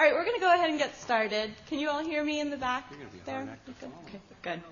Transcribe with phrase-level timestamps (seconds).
[0.00, 1.52] All right, we're going to go ahead and get started.
[1.66, 3.34] Can you all hear me in the back You're gonna be there?
[3.36, 3.90] hard act to Good?
[4.08, 4.62] Okay, good.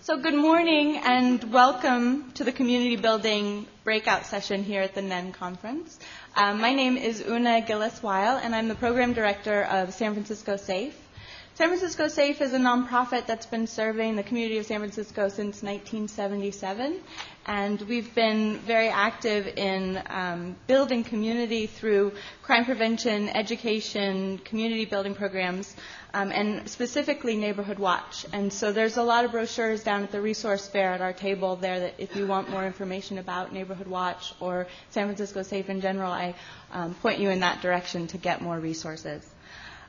[0.00, 5.32] So good morning and welcome to the community building breakout session here at the NEN
[5.32, 5.98] conference.
[6.36, 10.96] Um, my name is Una Gillis-Weil and I'm the program director of San Francisco SAFE.
[11.56, 15.62] San Francisco SAFE is a nonprofit that's been serving the community of San Francisco since
[15.62, 16.98] 1977,
[17.46, 22.10] and we've been very active in um, building community through
[22.42, 25.76] crime prevention, education, community building programs,
[26.12, 28.26] um, and specifically Neighborhood Watch.
[28.32, 31.54] And so there's a lot of brochures down at the resource fair at our table
[31.54, 35.80] there that if you want more information about Neighborhood Watch or San Francisco SAFE in
[35.80, 36.34] general, I
[36.72, 39.24] um, point you in that direction to get more resources.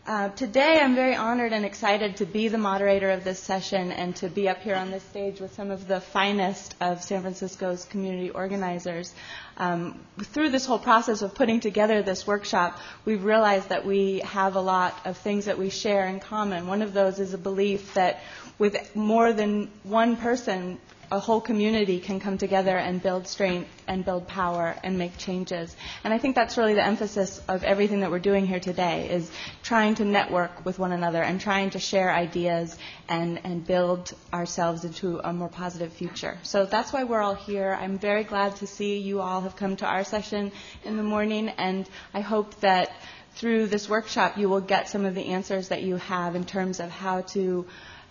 [0.08, 4.16] Uh, today, I'm very honored and excited to be the moderator of this session and
[4.18, 7.86] to be up here on this stage with some of the finest of San Francisco's
[7.86, 9.16] community organizers.
[9.58, 14.55] Um, through this whole process of putting together this workshop, we've realized that we have
[14.55, 16.67] a lot of things that we share in common.
[16.67, 18.20] One of those is a belief that
[18.59, 20.78] with more than one person,
[21.11, 25.75] a whole community can come together and build strength and build power and make changes.
[26.03, 29.30] And I think that's really the emphasis of everything that we're doing here today is
[29.64, 34.86] trying to network with one another and trying to share ideas and, and build ourselves
[34.86, 36.38] into a more positive future.
[36.44, 37.78] So that's why we're all here.
[37.80, 40.52] I'm very glad to see you all have come to our session
[40.83, 42.92] in the morning and I hope that
[43.36, 46.80] through this workshop you will get some of the answers that you have in terms
[46.80, 47.66] of how to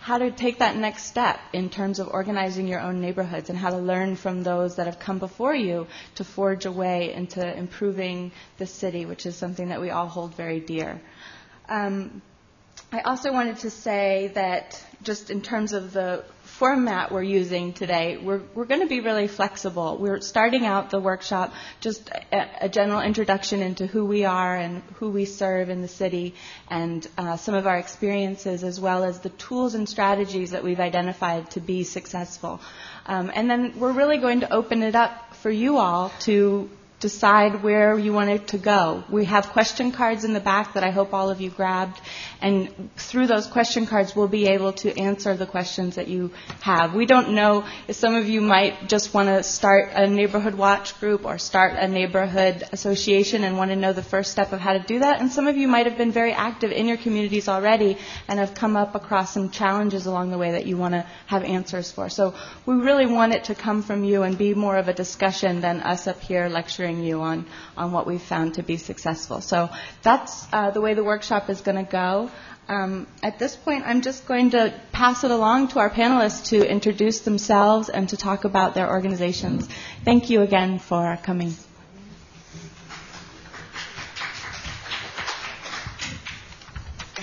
[0.05, 3.71] how to take that next step in terms of organizing your own neighborhoods and how
[3.71, 8.31] to learn from those that have come before you to forge a way into improving
[8.59, 11.01] the city, which is something that we all hold very dear.
[11.71, 12.21] Um,
[12.93, 16.23] I also wanted to say that just in terms of the
[16.59, 19.97] format we're using today, we're, we're going to be really flexible.
[19.99, 24.83] We're starting out the workshop just a, a general introduction into who we are and
[24.95, 26.35] who we serve in the city
[26.71, 30.79] and uh, some of our experiences as well as the tools and strategies that we've
[30.79, 32.61] identified to be successful.
[33.07, 36.71] Um, and then we're really going to open it up for you all to
[37.05, 39.05] decide where you want it to go.
[39.11, 42.01] We have question cards in the back that I hope all of you grabbed,
[42.41, 42.57] and
[42.97, 46.31] through those question cards, we'll be able to answer the questions that you
[46.63, 46.95] have.
[46.95, 50.99] We don't know if some of you might just want to start a neighborhood watch
[50.99, 54.73] group or start a neighborhood association and want to know the first step of how
[54.73, 57.49] to do that, and some of you might have been very active in your communities
[57.49, 57.99] already
[58.29, 61.45] and have come up across some challenges along the way that you want to have
[61.45, 62.09] answers for.
[62.09, 62.33] So
[62.65, 65.81] we really want it to come from you and be more of a discussion than
[65.81, 67.47] us up here lecturing you on,
[67.77, 69.41] on what we've found to be successful.
[69.41, 69.71] So
[70.03, 72.31] that's uh, the way the workshop is going to go.
[72.67, 76.67] Um, at this point, I'm just going to pass it along to our panelists to
[76.67, 79.69] introduce themselves and to talk about their organizations.
[80.05, 81.55] Thank you again for coming.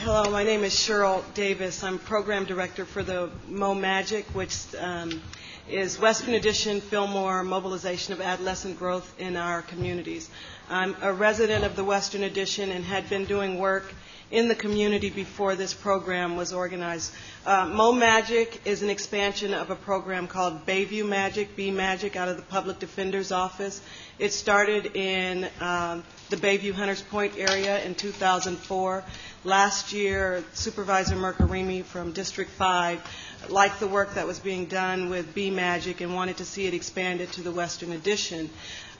[0.03, 1.83] Hello, my name is Cheryl Davis.
[1.83, 5.21] I'm program director for the Mo Magic, which um,
[5.69, 10.29] is Western Addition Fillmore mobilization of adolescent growth in our communities.
[10.69, 13.93] I'm a resident of the Western Addition and had been doing work
[14.31, 17.11] in the community before this program was organized.
[17.45, 22.29] Uh, Mo Magic is an expansion of a program called Bayview Magic, B Magic, out
[22.29, 23.81] of the Public Defender's Office.
[24.19, 29.03] It started in um, the Bayview Hunters Point area in 2004.
[29.43, 35.35] Last year, Supervisor Mirkarimi from District 5 liked the work that was being done with
[35.35, 38.49] B Magic and wanted to see it expanded to the Western Addition.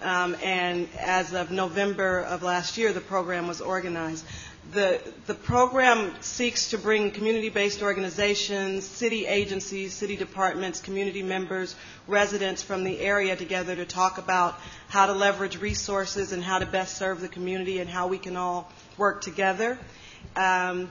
[0.01, 4.25] Um, and as of November of last year, the program was organized.
[4.69, 5.01] The,
[5.33, 11.75] program seeks to bring community-based organizations, city agencies, city departments, community members,
[12.07, 16.65] residents from the area together to talk about how to leverage resources and how to
[16.65, 19.77] best serve the community and how we can all work together.
[20.35, 20.89] Um,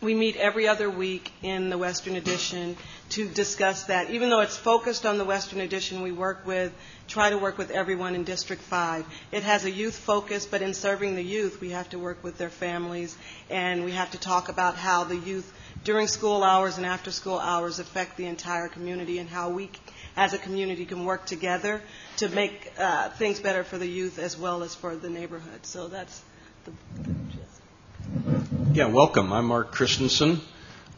[0.00, 2.76] we meet every other week in the Western Addition
[3.10, 4.10] to discuss that.
[4.10, 6.72] Even though it's focused on the Western Addition, we work with,
[7.06, 9.04] try to work with everyone in District 5.
[9.32, 12.38] It has a youth focus, but in serving the youth, we have to work with
[12.38, 13.16] their families,
[13.50, 15.52] and we have to talk about how the youth
[15.84, 19.70] during school hours and after school hours affect the entire community and how we
[20.16, 21.80] as a community can work together
[22.16, 25.64] to make uh, things better for the youth as well as for the neighborhood.
[25.64, 26.22] So that's
[26.64, 26.72] the,
[27.02, 28.39] the gist.
[28.72, 29.32] Yeah, welcome.
[29.32, 30.40] I'm Mark Christensen.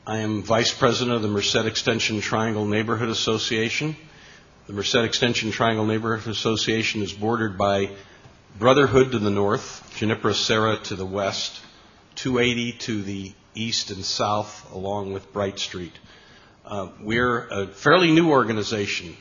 [0.06, 3.96] I am Vice President of the Merced Extension Triangle Neighborhood Association.
[4.66, 7.88] The Merced Extension Triangle Neighborhood Association is bordered by
[8.58, 11.62] Brotherhood to the north, Junipero Serra to the west,
[12.16, 15.98] 280 to the east and south, along with Bright Street.
[16.66, 19.16] Uh, we're a fairly new organization.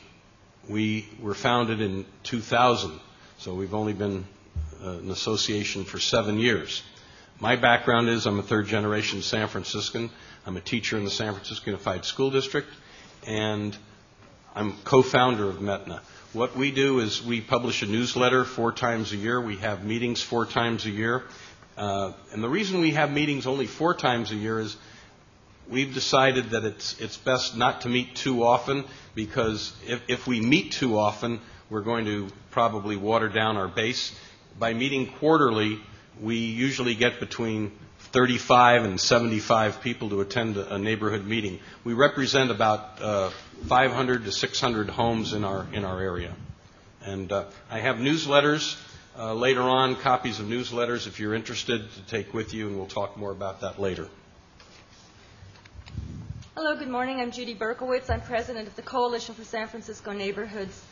[0.68, 3.00] We were founded in 2000,
[3.38, 4.26] so we've only been
[4.84, 6.82] uh, an association for seven years.
[7.42, 10.10] My background is I'm a third generation San Franciscan.
[10.46, 12.68] I'm a teacher in the San Francisco Unified School District,
[13.26, 13.76] and
[14.54, 16.02] I'm co founder of METNA.
[16.34, 19.40] What we do is we publish a newsletter four times a year.
[19.40, 21.24] We have meetings four times a year.
[21.76, 24.76] Uh, and the reason we have meetings only four times a year is
[25.68, 28.84] we've decided that it's, it's best not to meet too often
[29.16, 31.40] because if, if we meet too often,
[31.70, 34.14] we're going to probably water down our base.
[34.60, 35.80] By meeting quarterly,
[36.20, 41.60] we usually get between 35 and 75 people to attend a neighborhood meeting.
[41.84, 43.30] We represent about uh,
[43.66, 46.34] 500 to 600 homes in our in our area,
[47.02, 48.76] and uh, I have newsletters
[49.18, 52.86] uh, later on, copies of newsletters if you're interested to take with you, and we'll
[52.86, 54.08] talk more about that later.
[56.54, 57.20] Hello, good morning.
[57.20, 58.10] I'm Judy Berkowitz.
[58.10, 60.82] I'm president of the Coalition for San Francisco Neighborhoods.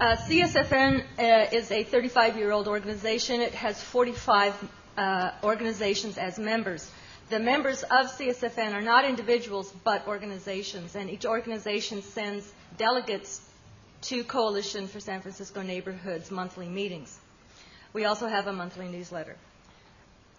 [0.00, 3.42] Uh, CSFN uh, is a 35 year old organization.
[3.42, 6.90] It has 45 uh, organizations as members.
[7.28, 13.42] The members of CSFN are not individuals but organizations, and each organization sends delegates
[14.02, 17.18] to Coalition for San Francisco Neighborhoods monthly meetings.
[17.92, 19.36] We also have a monthly newsletter.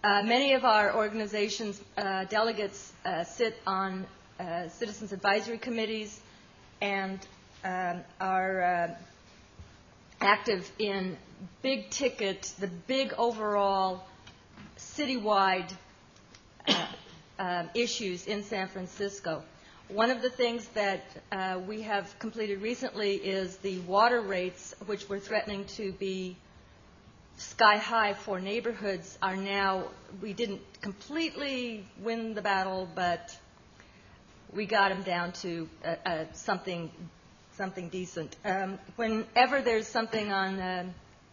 [0.02, 1.80] Many of our organizations'
[2.28, 2.92] delegates
[3.26, 4.06] sit on
[4.68, 6.20] citizens advisory committees
[6.80, 7.20] and
[7.64, 8.94] um, are uh,
[10.22, 11.16] active in
[11.62, 14.04] big ticket, the big overall
[14.78, 15.70] citywide
[16.66, 16.86] uh,
[17.38, 19.42] uh, issues in San Francisco.
[19.88, 21.02] One of the things that
[21.32, 26.36] uh, we have completed recently is the water rates, which were threatening to be
[27.36, 29.84] sky high for neighborhoods, are now,
[30.20, 33.36] we didn't completely win the battle, but
[34.54, 35.68] we got them down to
[36.32, 36.90] something
[37.56, 38.36] something decent.
[38.44, 40.84] Um, whenever there's something on uh,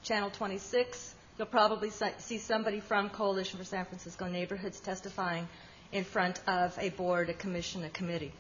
[0.04, 5.48] Channel 26, you'll probably see somebody from Coalition for San Francisco Neighborhoods testifying
[5.92, 8.32] in front of a board, a commission, a committee.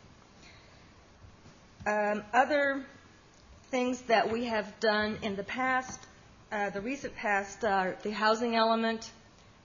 [1.87, 2.85] Um, other
[3.71, 5.99] things that we have done in the past,
[6.51, 9.09] uh, the recent past, are the housing element,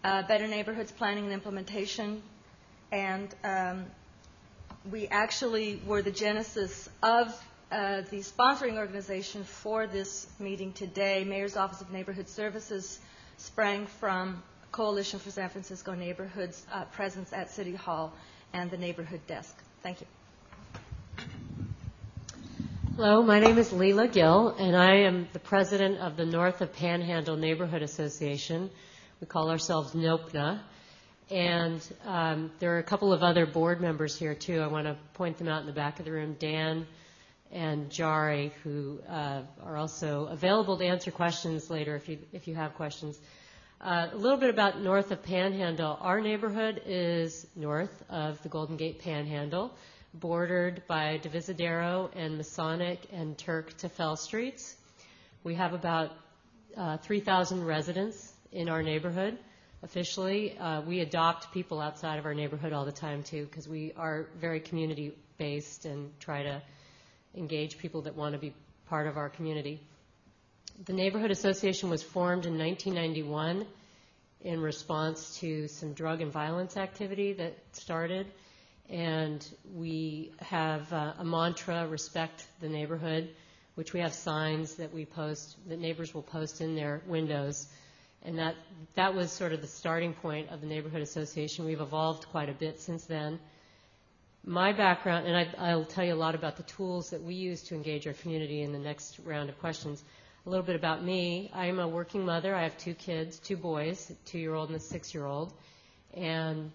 [0.05, 2.23] uh, better neighborhoods planning and implementation,
[2.93, 3.87] and um,
[4.91, 7.35] we actually were the genesis of
[7.75, 13.01] the sponsoring organization for this meeting today, Mayor's Office of Neighborhood Services,
[13.37, 18.13] sprang from Coalition for San Francisco Neighborhoods' uh, presence at City Hall
[18.53, 19.57] and the neighborhood desk.
[19.83, 20.07] Thank you.
[22.97, 26.73] Hello, my name is Leela Gill, and I am the president of the North of
[26.73, 28.71] Panhandle Neighborhood Association.
[29.21, 30.61] We call ourselves NOPNA.
[31.31, 34.61] And um, there are a couple of other board members here, too.
[34.61, 36.37] I want to point them out in the back of the room.
[36.39, 36.87] Dan
[37.55, 42.55] and Jari, who uh, are also available to answer questions later if you, if you
[42.57, 43.19] have questions.
[43.81, 45.97] Uh, a little bit about north of Panhandle.
[46.01, 49.73] Our neighborhood is north of the Golden Gate Panhandle,
[50.15, 54.77] bordered by Divisadero and Masonic and Turk Tefel streets.
[55.45, 56.11] We have about
[56.77, 59.39] uh, 3,000 residents in our neighborhood.
[59.83, 63.93] Officially, uh, we adopt people outside of our neighborhood all the time too, because we
[63.97, 66.63] are very community based and try to
[67.37, 68.55] engage people that want to be
[68.89, 69.81] part of our community.
[70.87, 73.67] The Neighborhood Association was formed in 1991
[74.41, 78.27] in response to some drug and violence activity that started.
[78.91, 83.31] And we have uh, a mantra, respect the neighborhood,
[83.77, 87.69] which we have signs that we post, that neighbors will post in their windows.
[88.23, 88.55] And that,
[88.95, 91.65] that was sort of the starting point of the Neighborhood Association.
[91.65, 93.39] We've evolved quite a bit since then
[94.47, 97.63] my background, and I, will tell you a lot about the tools that we use
[97.65, 100.05] to engage our community in the next round of questions.
[100.47, 101.51] A little bit about me.
[101.55, 102.55] I'm a working mother.
[102.55, 105.53] I have two kids, two boys, a two-year-old and a six-year-old.
[106.13, 106.71] And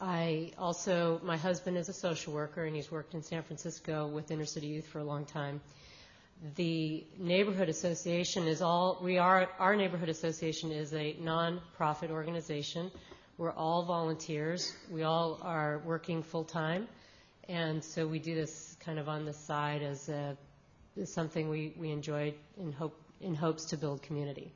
[0.00, 4.30] I also, my husband is a social worker, and he's worked in San Francisco with
[4.30, 5.60] inner city youth for a long time.
[6.56, 12.90] The neighborhood association is all, we are, our neighborhood association is a non-profit organization
[13.40, 14.76] we're all volunteers.
[14.90, 16.86] We all are working full time.
[17.48, 20.36] And so we do this kind of on the side as, a,
[21.00, 24.52] as something we, we enjoy in, hope, in hopes to build community.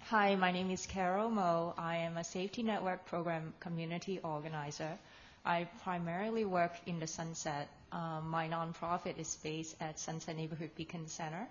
[0.00, 1.72] Hi, my name is Carol Mo.
[1.78, 4.98] I am a Safety Network Program Community Organizer.
[5.42, 7.66] I primarily work in the Sunset.
[7.92, 11.48] Um, my nonprofit is based at Sunset Neighborhood Beacon Center.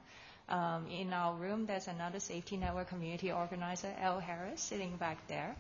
[0.50, 5.56] Um, in our room, there's another safety network community organizer, Elle Harris, sitting back there.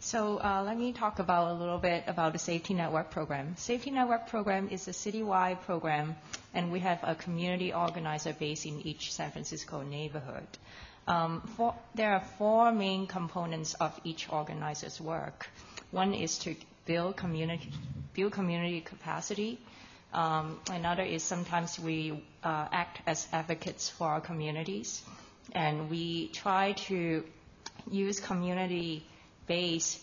[0.00, 3.56] So uh, let me talk about a little bit about the safety network program.
[3.56, 6.16] Safety network program is a citywide program,
[6.52, 10.46] and we have a community organizer based in each San Francisco neighborhood.
[11.08, 15.48] Um, for, there are four main components of each organizer's work.
[15.92, 17.72] One is to build community,
[18.12, 19.58] build community capacity.
[20.16, 25.02] Um, another is sometimes we uh, act as advocates for our communities,
[25.52, 27.22] and we try to
[27.90, 30.00] use community-based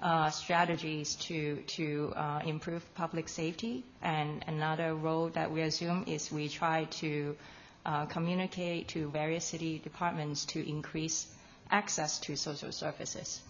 [0.00, 3.84] uh, strategies to to uh, improve public safety.
[4.00, 7.36] And another role that we assume is we try to
[7.84, 11.26] uh, communicate to various city departments to increase
[11.70, 13.42] access to social services.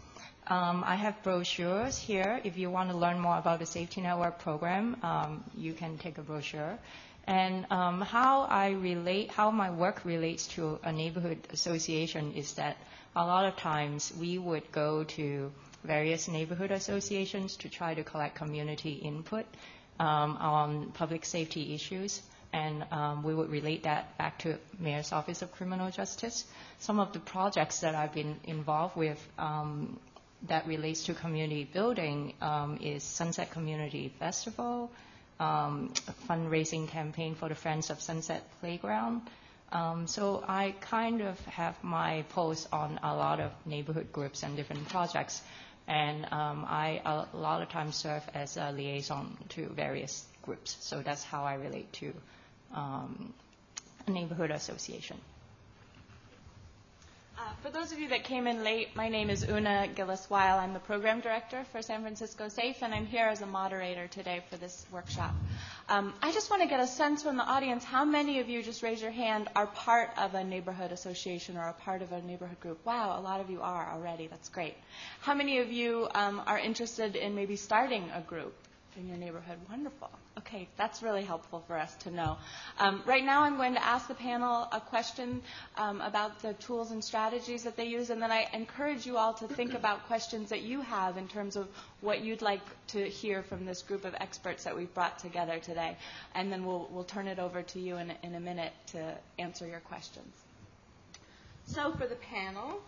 [0.46, 2.40] Um, I have brochures here.
[2.44, 6.18] If you want to learn more about the Safety Network program, um, you can take
[6.18, 6.78] a brochure.
[7.26, 12.76] And um, how I relate, how my work relates to a neighborhood association is that
[13.14, 15.52] a lot of times we would go to
[15.84, 19.46] various neighborhood associations to try to collect community input
[19.98, 22.22] on public safety issues.
[22.52, 22.84] And
[23.22, 26.44] we would relate that back to Mayor's Office of Criminal Justice.
[26.78, 29.24] Some of the projects that I've been involved with
[30.48, 34.90] that relates to community building um, is Sunset Community Festival,
[35.38, 39.22] um, a fundraising campaign for the Friends of Sunset Playground.
[39.72, 44.56] Um, so I kind of have my pulse on a lot of neighborhood groups and
[44.56, 45.42] different projects,
[45.86, 50.76] and um, I a lot of times serve as a liaison to various groups.
[50.80, 52.12] So that's how I relate to
[52.74, 53.32] um,
[54.06, 55.18] a neighborhood association.
[57.40, 60.58] Uh, for those of you that came in late, my name is Una Gillis-Weil.
[60.58, 64.44] I'm the program director for San Francisco SAFE, and I'm here as a moderator today
[64.50, 65.32] for this workshop.
[65.88, 68.62] Um, I just want to get a sense from the audience how many of you,
[68.62, 72.20] just raise your hand, are part of a neighborhood association or a part of a
[72.20, 72.84] neighborhood group?
[72.84, 74.26] Wow, a lot of you are already.
[74.26, 74.74] That's great.
[75.20, 78.52] How many of you um, are interested in maybe starting a group?
[78.96, 79.56] In your neighborhood.
[79.68, 80.10] Wonderful.
[80.38, 82.36] Okay, that's really helpful for us to know.
[82.78, 85.42] Um, right now, I'm going to ask the panel a question
[85.76, 89.34] um, about the tools and strategies that they use, and then I encourage you all
[89.34, 91.68] to think about questions that you have in terms of
[92.00, 95.96] what you'd like to hear from this group of experts that we've brought together today.
[96.34, 99.66] And then we'll, we'll turn it over to you in, in a minute to answer
[99.66, 100.32] your questions.
[101.66, 102.80] So, for the panel,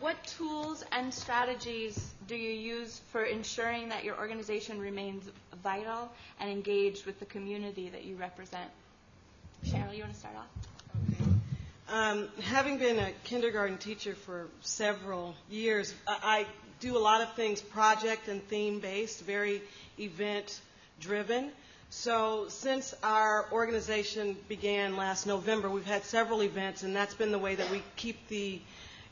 [0.00, 5.24] what tools and strategies do you use for ensuring that your organization remains
[5.62, 8.70] vital and engaged with the community that you represent?
[9.64, 10.46] Cheryl, you want to start off?
[11.08, 11.30] Okay.
[11.88, 16.46] Um, having been a kindergarten teacher for several years, I, I
[16.80, 19.62] do a lot of things project and theme based, very
[19.98, 20.60] event
[21.00, 21.50] driven.
[21.90, 27.38] So, since our organization began last November, we've had several events, and that's been the
[27.38, 28.60] way that we keep the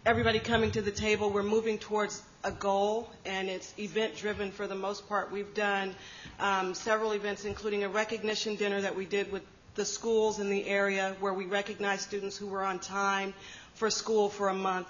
[0.06, 1.30] everybody coming to the table.
[1.30, 5.30] We're moving towards a goal, and it's event driven for the most part.
[5.30, 5.94] We've done
[6.38, 9.42] um, several events, including a recognition dinner that we did with
[9.74, 13.34] the schools in the area where we recognized students who were on time
[13.74, 14.88] for school for a month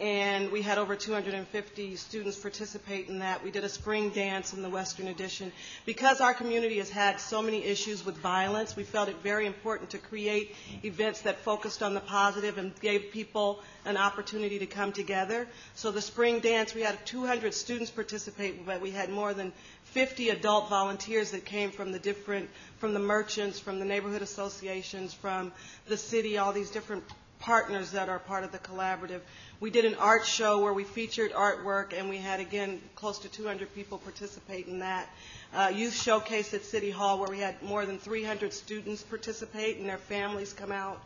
[0.00, 3.42] and we had over 250 students participate in that.
[3.42, 5.50] We did a spring dance in the Western Addition.
[5.86, 9.90] Because our community has had so many issues with violence, we felt it very important
[9.90, 14.92] to create events that focused on the positive and gave people an opportunity to come
[14.92, 15.48] together.
[15.74, 19.52] So the spring dance, we had 200 students participate, but we had more than
[19.84, 25.12] 50 adult volunteers that came from the different, from the merchants, from the neighborhood associations,
[25.12, 25.50] from
[25.88, 27.02] the city, all these different
[27.38, 29.20] partners that are part of the collaborative.
[29.60, 33.28] We did an art show where we featured artwork, and we had, again, close to
[33.28, 35.08] 200 people participate in that.
[35.54, 39.88] Uh, youth showcase at City Hall where we had more than 300 students participate and
[39.88, 41.00] their families come out.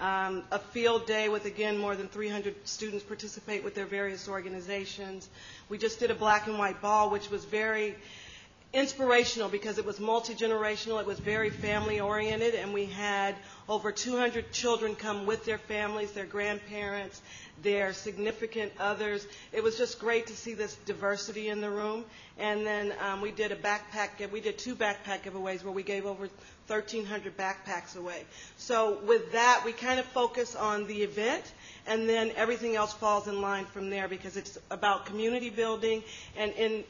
[0.00, 5.28] Um, a field day with, again, more than 300 students participate with their various organizations.
[5.68, 7.94] We just did a black and white ball, which was very
[8.72, 13.34] inspirational because it was multi generational, it was very family oriented, and we had
[13.68, 17.20] over 200 children come with their families, their grandparents,
[17.62, 19.26] their significant others.
[19.52, 22.04] It was just great to see this diversity in the room.
[22.38, 26.06] And then um, we did a backpack, we did two backpack giveaways where we gave
[26.06, 26.28] over
[26.66, 28.24] 1,300 backpacks away.
[28.56, 31.52] So with that, we kind of focus on the event
[31.86, 36.02] and then everything else falls in line from there because it's about community building
[36.36, 36.84] and in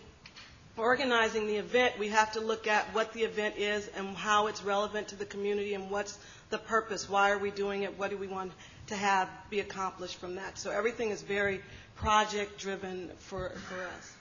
[0.76, 4.62] organizing the event, we have to look at what the event is and how it's
[4.62, 6.18] relevant to the community and what's
[6.50, 7.08] the purpose.
[7.08, 7.98] Why are we doing it?
[7.98, 8.52] What do we want
[8.88, 10.58] to have be accomplished from that?
[10.58, 11.60] So everything is very
[11.96, 14.16] project driven for, for us.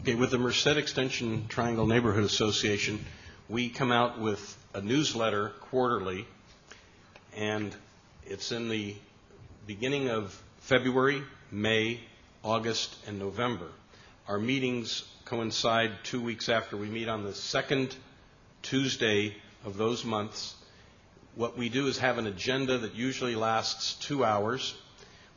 [0.00, 3.04] Okay, with the Merced Extension Triangle Neighborhood Association,
[3.48, 6.26] we come out with a newsletter quarterly,
[7.36, 7.74] and
[8.24, 8.94] it's in the
[9.66, 12.00] beginning of February, May,
[12.42, 13.66] August, and November.
[14.28, 17.96] Our meetings coincide two weeks after we meet on the second
[18.60, 20.54] Tuesday of those months.
[21.34, 24.74] What we do is have an agenda that usually lasts two hours.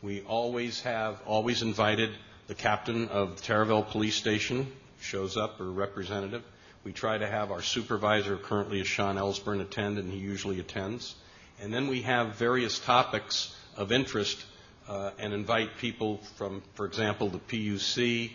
[0.02, 2.10] We always have, always invited
[2.48, 4.70] the captain of the Taraval Police Station,
[5.00, 6.44] shows up, or representative.
[6.84, 11.16] We try to have our supervisor, currently is Sean Elsbernd, attend, and he usually attends.
[11.62, 14.44] And then we have various topics of interest
[14.90, 18.32] uh, and invite people from, for example, the PUC,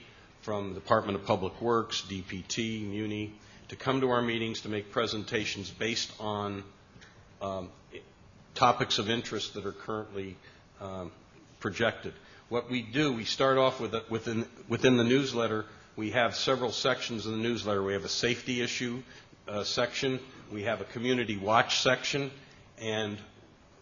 [0.46, 3.32] from the Department of Public Works, DPT, MUNI,
[3.66, 6.62] to come to our meetings to make presentations based on
[7.42, 7.68] um,
[8.54, 10.36] topics of interest that are currently
[10.80, 11.10] um,
[11.58, 12.12] projected.
[12.48, 15.64] What we do, we start off with a, within, within the newsletter,
[15.96, 17.82] we have several sections in the newsletter.
[17.82, 19.02] We have a safety issue
[19.48, 20.20] uh, section,
[20.52, 22.30] we have a community watch section,
[22.80, 23.18] and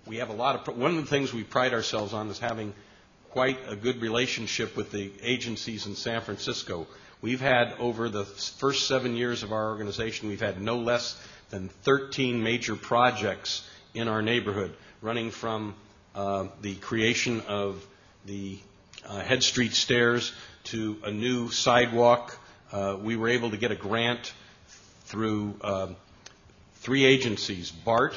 [0.07, 0.79] we have a lot of.
[0.79, 2.73] One of the things we pride ourselves on is having
[3.35, 6.87] quite a good relationship with the agencies in San Francisco.
[7.21, 11.69] We've had over the first seven years of our organization, we've had no less than
[11.83, 14.73] 13 major projects in our neighborhood,
[15.03, 15.75] running from
[16.15, 17.85] uh, the creation of
[18.25, 18.57] the
[19.05, 20.33] uh, Head Street stairs
[20.67, 22.39] to a new sidewalk.
[22.71, 24.33] Uh, we were able to get a grant
[25.07, 25.97] through um,
[26.75, 28.15] three agencies BART,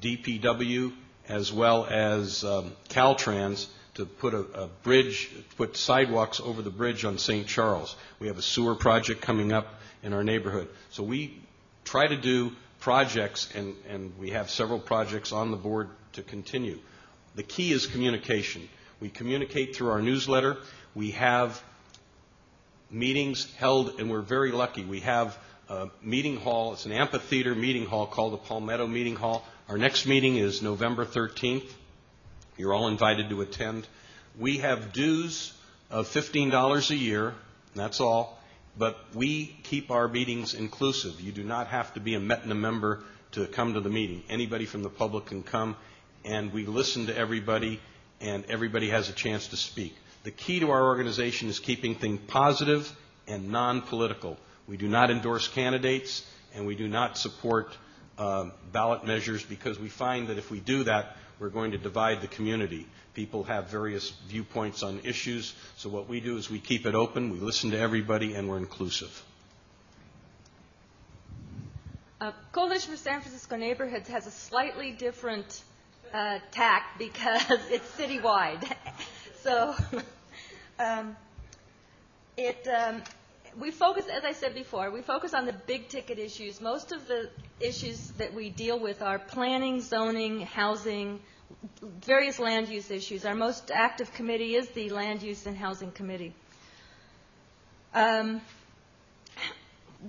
[0.00, 0.92] DPW,
[1.28, 3.66] as well as um, Caltrans
[3.98, 7.48] to put a, a, bridge, put sidewalks over the bridge on St.
[7.48, 7.96] Charles.
[8.20, 9.74] We have a sewer project coming up
[10.04, 10.68] in our neighborhood.
[10.90, 11.36] So we
[11.84, 16.78] try to do projects, and, and we have several projects on the board to continue.
[17.34, 18.68] The key is communication.
[19.00, 20.58] We communicate through our newsletter.
[20.94, 21.60] We have
[22.92, 24.84] meetings held, and we're very lucky.
[24.84, 25.36] We have
[25.68, 26.72] a meeting hall.
[26.72, 29.44] It's an amphitheater meeting hall called the Palmetto Meeting Hall.
[29.68, 31.68] Our next meeting is November 13th.
[32.58, 33.86] You're all invited to attend.
[34.36, 35.52] We have dues
[35.90, 37.34] of $15 a year,
[37.76, 38.36] that's all,
[38.76, 41.20] but we keep our meetings inclusive.
[41.20, 44.24] You do not have to be a METNA member to come to the meeting.
[44.28, 45.76] Anybody from the public can come,
[46.24, 47.80] and we listen to everybody,
[48.20, 49.94] and everybody has a chance to speak.
[50.24, 52.92] The key to our organization is keeping things positive
[53.28, 54.36] and non political.
[54.66, 57.76] We do not endorse candidates, and we do not support
[58.18, 62.20] uh, ballot measures because we find that if we do that, we're going to divide
[62.20, 62.86] the community.
[63.14, 67.30] People have various viewpoints on issues, so what we do is we keep it open,
[67.30, 69.22] we listen to everybody, and we're inclusive.
[72.20, 75.62] Uh, Coalition for San Francisco Neighborhoods has a slightly different
[76.12, 78.64] uh, tack because it's citywide.
[79.42, 79.74] so
[80.80, 81.16] um,
[82.36, 83.02] it um,
[83.58, 86.60] we focus, as I said before, we focus on the big ticket issues.
[86.60, 91.20] Most of the issues that we deal with are planning, zoning, housing,
[91.82, 93.24] various land use issues.
[93.24, 96.34] Our most active committee is the Land Use and Housing Committee.
[97.94, 98.40] Um,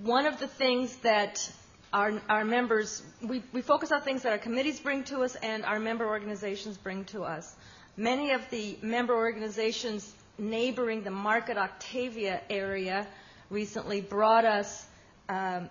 [0.03, 1.51] one of the things that
[1.91, 5.65] our, our members, we, we focus on things that our committees bring to us and
[5.65, 7.55] our member organizations bring to us.
[7.97, 13.07] Many of the member organizations neighboring the Market Octavia area
[13.49, 14.85] recently brought us
[15.27, 15.69] um,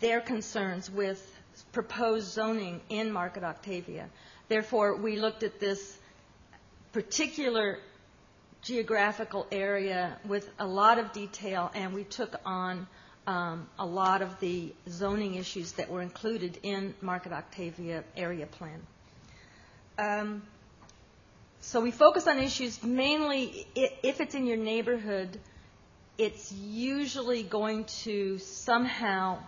[0.00, 1.34] their concerns with
[1.72, 4.08] proposed zoning in Market Octavia.
[4.48, 5.98] Therefore, we looked at this
[6.92, 7.78] particular
[8.62, 12.86] geographical area with a lot of detail, and we took on
[13.26, 18.82] um, a lot of the zoning issues that were included in Market Octavia area plan.
[19.98, 20.42] Um,
[21.60, 25.38] so we focus on issues mainly if it's in your neighborhood
[26.18, 29.38] it's usually going to somehow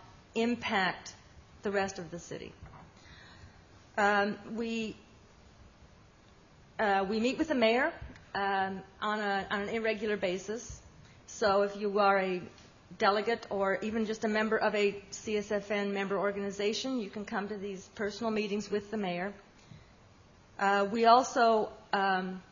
[0.43, 1.15] impact
[1.63, 2.53] the rest of the city.
[3.97, 4.97] Um, we
[6.79, 7.93] uh, we meet with the mayor
[8.35, 10.81] um, on an irregular basis.
[11.27, 12.41] So if you are a
[12.99, 17.57] delegate or even just a member of a CSFN member organization, you can come to
[17.57, 19.33] these personal meetings with the mayor.
[20.59, 22.43] Uh, we also um,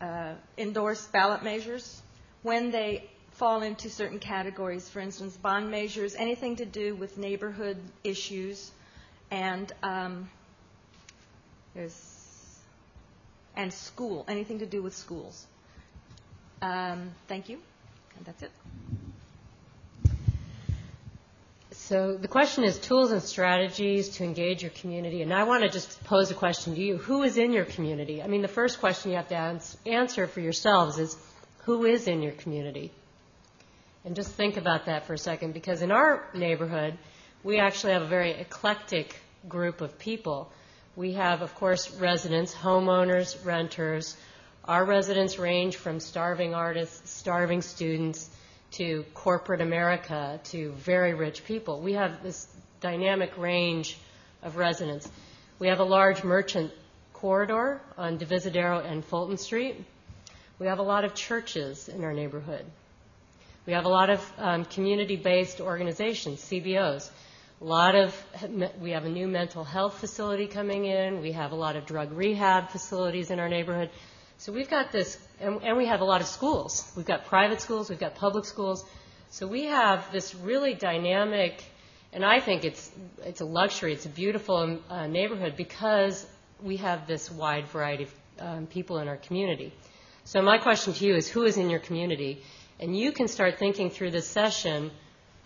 [0.00, 2.02] uh, endorse ballot measures
[2.42, 4.88] when they fall into certain categories.
[4.88, 8.70] For instance, bond measures, anything to do with neighborhood issues,
[9.30, 10.30] and um,
[11.74, 12.12] there's
[13.56, 15.46] and school, anything to do with schools.
[16.60, 17.58] Um, thank you,
[18.16, 18.50] and that's it.
[21.72, 25.22] So the question is tools and strategies to engage your community.
[25.22, 26.96] And I want to just pose a question to you.
[26.96, 28.22] Who is in your community?
[28.22, 31.16] I mean, the first question you have to answer for yourselves is
[31.64, 32.90] who is in your community?
[34.06, 36.96] And just think about that for a second, because in our neighborhood,
[37.42, 39.16] we actually have a very eclectic
[39.48, 40.52] group of people.
[40.94, 44.16] We have, of course, residents, homeowners, renters.
[44.64, 48.30] Our residents range from starving artists, starving students,
[48.72, 51.80] to corporate America, to very rich people.
[51.80, 52.46] We have this
[52.80, 53.98] dynamic range
[54.44, 55.10] of residents.
[55.58, 56.70] We have a large merchant
[57.12, 59.84] corridor on Divisadero and Fulton Street.
[60.60, 62.64] We have a lot of churches in our neighborhood.
[63.66, 67.10] We have a lot of um, community-based organizations, CBOs.
[67.60, 68.14] A lot of
[68.80, 71.20] we have a new mental health facility coming in.
[71.20, 73.90] We have a lot of drug rehab facilities in our neighborhood.
[74.38, 76.92] So we've got this, and, we have a lot of schools.
[76.96, 77.90] We've got private schools.
[77.90, 78.84] We've got public schools.
[79.30, 81.64] So we have this really dynamic,
[82.12, 82.92] and I think it's
[83.24, 83.92] it's a luxury.
[83.94, 86.24] It's a beautiful uh, neighborhood because
[86.62, 89.72] we have this wide variety of um, people in our community.
[90.24, 92.42] So my question to you is, who is in your community?
[92.78, 94.90] And you can start thinking through this session.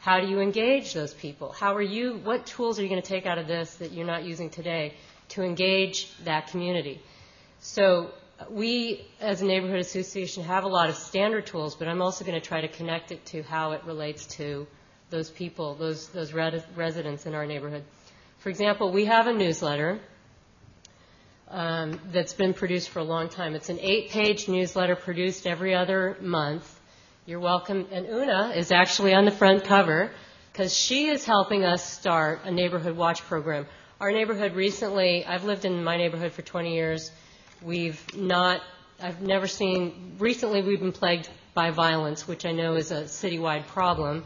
[0.00, 1.52] How do you engage those people?
[1.52, 2.20] How are you?
[2.24, 4.94] What tools are you going to take out of this that you're not using today
[5.30, 7.00] to engage that community?
[7.60, 8.10] So
[8.48, 12.40] we, as a neighborhood association, have a lot of standard tools, but I'm also going
[12.40, 14.66] to try to connect it to how it relates to
[15.10, 17.84] those people, those those residents in our neighborhood.
[18.38, 20.00] For example, we have a newsletter
[21.48, 23.54] um, that's been produced for a long time.
[23.54, 26.79] It's an eight-page newsletter produced every other month.
[27.30, 27.86] You're welcome.
[27.92, 30.10] And Una is actually on the front cover
[30.52, 33.66] because she is helping us start a neighborhood watch program.
[34.00, 37.12] Our neighborhood recently, I've lived in my neighborhood for 20 years.
[37.62, 38.62] We've not,
[39.00, 43.68] I've never seen, recently we've been plagued by violence, which I know is a citywide
[43.68, 44.24] problem.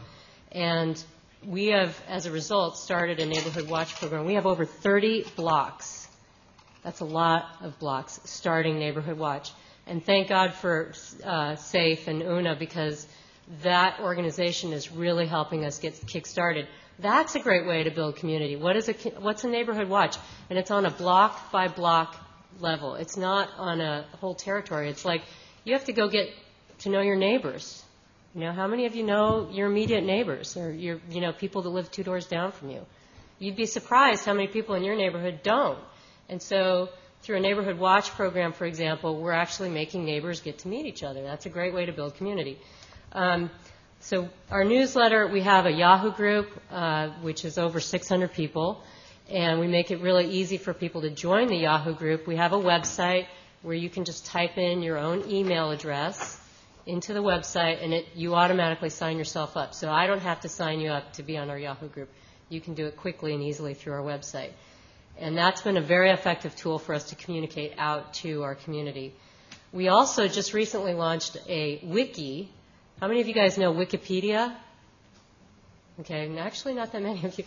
[0.51, 0.99] And
[1.45, 4.25] we have, as a result, started a neighborhood watch program.
[4.25, 6.05] We have over 30 blocks
[6.85, 9.51] that's a lot of blocks starting Neighborhood Watch.
[9.87, 10.93] And thank God for
[11.23, 13.07] uh, SAFE and UNA because
[13.61, 16.67] that organization is really helping us get kick-started.
[16.97, 18.55] That's a great way to build community.
[18.55, 20.17] What is a, what's a neighborhood watch?
[20.49, 22.15] And it's on a block by block
[22.59, 22.95] level.
[22.95, 24.89] It's not on a whole territory.
[24.89, 25.21] It's like
[25.63, 26.29] you have to go get
[26.79, 27.83] to know your neighbors.
[28.33, 31.61] You know, how many of you know your immediate neighbors or your, you know, people
[31.61, 32.85] that live two doors down from you?
[33.39, 35.79] You'd be surprised how many people in your neighborhood don't.
[36.29, 36.89] And so
[37.25, 41.01] through a neighborhood watch program, for example, we're actually making neighbors get to meet each
[41.01, 41.23] other.
[41.23, 42.59] That's a great way to build community.
[43.13, 43.49] Um,
[43.99, 48.83] so our newsletter, we have a Yahoo group, uh, which is over 600 people,
[49.27, 52.27] and we make it really easy for people to join the Yahoo group.
[52.27, 53.25] We have a website
[53.63, 56.39] where you can just type in your own email address
[56.85, 59.73] into the website, and it, you automatically sign yourself up.
[59.73, 62.09] So I don't have to sign you up to be on our Yahoo group.
[62.49, 64.51] You can do it quickly and easily through our website.
[65.17, 69.13] And that's been a very effective tool for us to communicate out to our community.
[69.71, 72.49] We also just recently launched a wiki.
[72.99, 74.55] How many of you guys know Wikipedia?
[76.01, 77.45] Okay, actually not that many of you.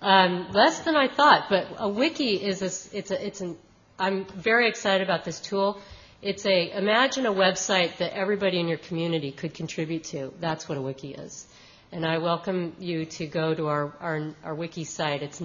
[0.00, 3.56] Um, less than I thought, but a wiki is a, it's a, it's an,
[3.98, 5.80] I'm very excited about this tool.
[6.20, 10.32] It's a, imagine a website that everybody in your community could contribute to.
[10.40, 11.46] That's what a wiki is.
[11.90, 15.22] And I welcome you to go to our, our, our wiki site.
[15.22, 15.40] It's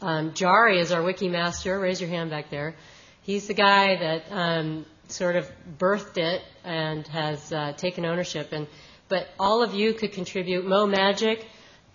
[0.01, 1.79] Um, Jari is our wiki master.
[1.79, 2.75] Raise your hand back there.
[3.23, 8.53] He's the guy that um, sort of birthed it and has uh, taken ownership.
[8.53, 8.67] And
[9.09, 10.67] but all of you could contribute.
[10.67, 11.47] Mo Magic,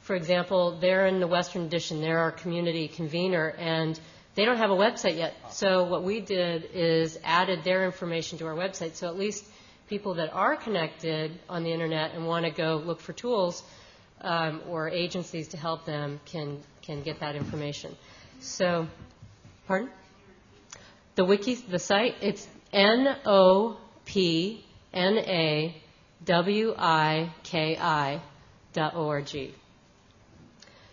[0.02, 2.02] for example, they're in the Western Addition.
[2.02, 4.00] They're our community convener, and
[4.36, 5.36] they don't have a website yet.
[5.52, 8.96] So what we did is added their information to our website.
[8.96, 9.46] So at least
[9.90, 13.64] people that are connected on the internet and want to go look for tools
[14.22, 17.96] um, or agencies to help them can can get that information.
[18.40, 18.88] So,
[19.68, 19.90] pardon?
[21.16, 25.76] The wiki, the site, it's N O P N A
[26.26, 28.22] W I K I
[28.74, 29.54] dot O R G.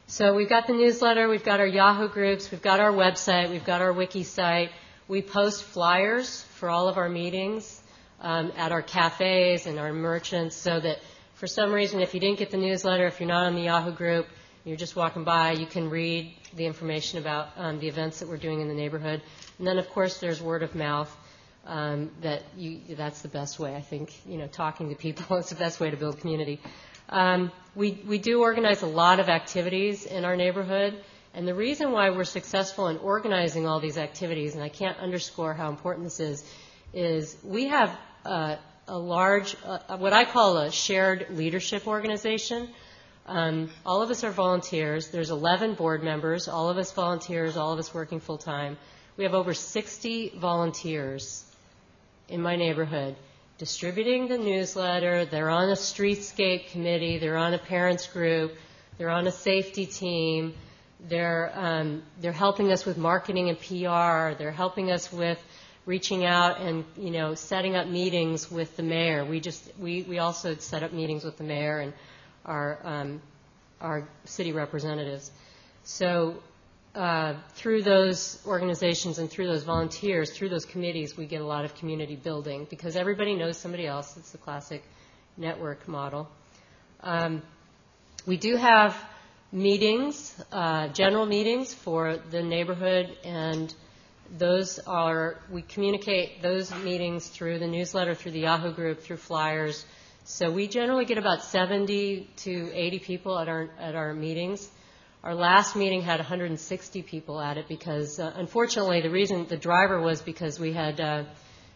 [0.09, 3.65] So we've got the newsletter, we've got our Yahoo groups, we've got our website, we've
[3.65, 4.71] got our wiki site.
[5.09, 7.83] We post flyers for all of our meetings
[8.23, 10.99] at our cafes and our merchants so that
[11.35, 13.93] for some reason, if you didn't get the newsletter, if you're not on the Yahoo
[13.93, 14.27] group,
[14.65, 18.39] you're just walking by, you can read the information about um, the events that we're
[18.39, 19.23] doing in the neighborhood.
[19.59, 21.15] And then, of course, there's word of mouth.
[21.69, 23.75] Um, that you, that's the best way.
[23.75, 26.61] I think you know talking to people is the best way to build community.
[27.09, 31.03] Um, we we do organize a lot of activities in our neighborhood,
[31.35, 35.55] and the reason why we're successful in organizing all these activities, and I can't underscore
[35.55, 36.45] how important this is,
[36.97, 42.71] is we have a large, what I call a shared leadership organization.
[43.27, 45.09] Um, all of us are volunteers.
[45.09, 48.79] There's 11 board members, all of us volunteers, all of us working full time.
[49.19, 51.45] We have over 60 volunteers
[52.29, 53.17] in my neighborhood
[53.59, 55.25] distributing the newsletter.
[55.25, 57.19] They're on a streetscape committee.
[57.19, 58.57] They're on a parents group.
[58.99, 60.55] They're on a safety team.
[61.09, 64.39] They're um, they're helping us with marketing and PR.
[64.39, 65.43] They're helping us with
[65.87, 69.25] reaching out and you know setting up meetings with the mayor.
[69.25, 71.93] We just we, we also set up meetings with the mayor and
[72.45, 73.23] our um,
[73.81, 75.31] our city representatives.
[75.85, 76.43] So
[76.95, 81.65] uh, through those organizations and through those volunteers, through those committees, we get a lot
[81.65, 84.17] of community building because everybody knows somebody else.
[84.17, 84.83] It's the classic
[85.37, 86.29] network model.
[87.03, 87.43] Um,
[88.27, 88.97] we do have
[89.53, 93.73] meetings, uh, general meetings for the neighborhood, and
[94.37, 99.85] those are, we communicate those meetings through the newsletter, through the Yahoo group, through flyers.
[100.25, 104.69] So we generally get about 70 to 80 people at our, at our meetings.
[105.23, 110.01] Our last meeting had 160 people at it because, uh, unfortunately, the reason the driver
[110.01, 111.25] was because we had uh,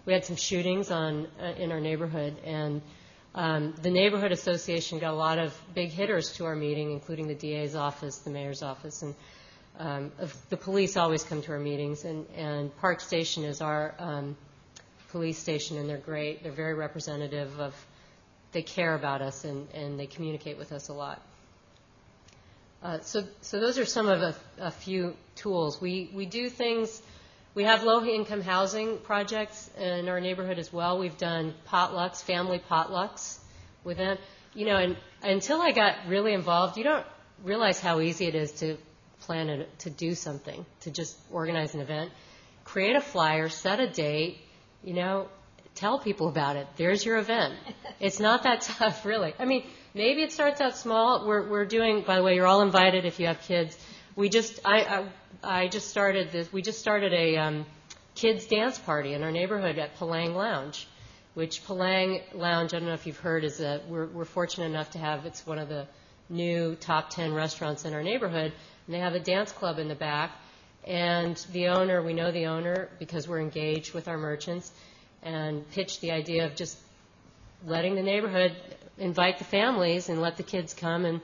[0.06, 2.80] we had some shootings on uh, in our neighborhood, and
[3.34, 7.34] um, the neighborhood association got a lot of big hitters to our meeting, including the
[7.34, 9.14] DA's office, the mayor's office, and
[9.78, 12.04] the police always come to our meetings.
[12.04, 14.36] And, Park Station is our um,
[15.10, 16.42] police station, and they're great.
[16.42, 17.74] They're very representative of.
[18.52, 21.22] They care about us and, they communicate with us a lot.
[22.82, 25.80] Uh, so, those are some of a, few tools.
[25.80, 27.02] We we do things.
[27.54, 30.98] We have low income housing projects in our neighborhood as well.
[30.98, 33.38] We've done potlucks, family potlucks
[33.84, 34.18] with them.
[34.54, 37.06] You know, until I got really involved, you don't
[37.44, 38.76] realize how easy it is to
[39.30, 42.10] plan it, to do something, to just organize an event,
[42.64, 44.38] create a flyer, set a date,
[44.82, 45.28] you know,
[45.76, 46.66] tell people about it.
[46.76, 47.54] There's your event.
[48.00, 49.34] It's not that tough, really.
[49.38, 49.62] I mean,
[49.94, 51.26] maybe it starts out small.
[51.28, 53.78] We're, we're doing, by the way, you're all invited if you have kids.
[54.16, 55.06] We just, I, I
[55.42, 56.52] I just started this.
[56.52, 57.66] We just started a um,
[58.14, 60.88] kids dance party in our neighborhood at Poleng Lounge,
[61.34, 62.74] which Poleng Lounge.
[62.74, 63.44] I don't know if you've heard.
[63.44, 65.24] Is a we're, we're fortunate enough to have.
[65.26, 65.86] It's one of the
[66.30, 68.52] new top 10 restaurants in our neighborhood,
[68.90, 70.32] and they have a dance club in the back.
[70.84, 74.72] And the owner, we know the owner because we're engaged with our merchants,
[75.22, 76.76] and pitched the idea of just
[77.64, 78.56] letting the neighborhood
[78.98, 81.20] invite the families and let the kids come and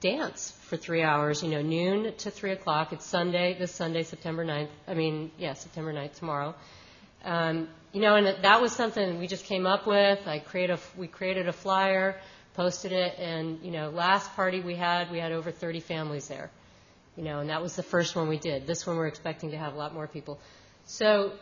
[0.00, 2.94] dance for three hours, you know, noon to 3 o'clock.
[2.94, 4.70] It's Sunday, this Sunday, September 9th.
[4.88, 6.54] I mean, yeah, September 9th, tomorrow.
[7.26, 10.26] Um, you know, and that was something we just came up with.
[10.26, 12.18] I create a, we created a flyer,
[12.54, 16.50] posted it, and, you know, last party we had, we had over 30 families there.
[17.16, 18.66] You know, and that was the first one we did.
[18.66, 20.40] This one we're expecting to have a lot more people.
[20.86, 21.32] So,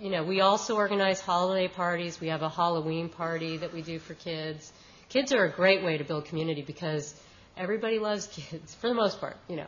[0.00, 2.20] you know, we also organize holiday parties.
[2.20, 4.72] We have a Halloween party that we do for kids.
[5.08, 7.14] Kids are a great way to build community because
[7.56, 9.66] Everybody loves kids for the most part, you know.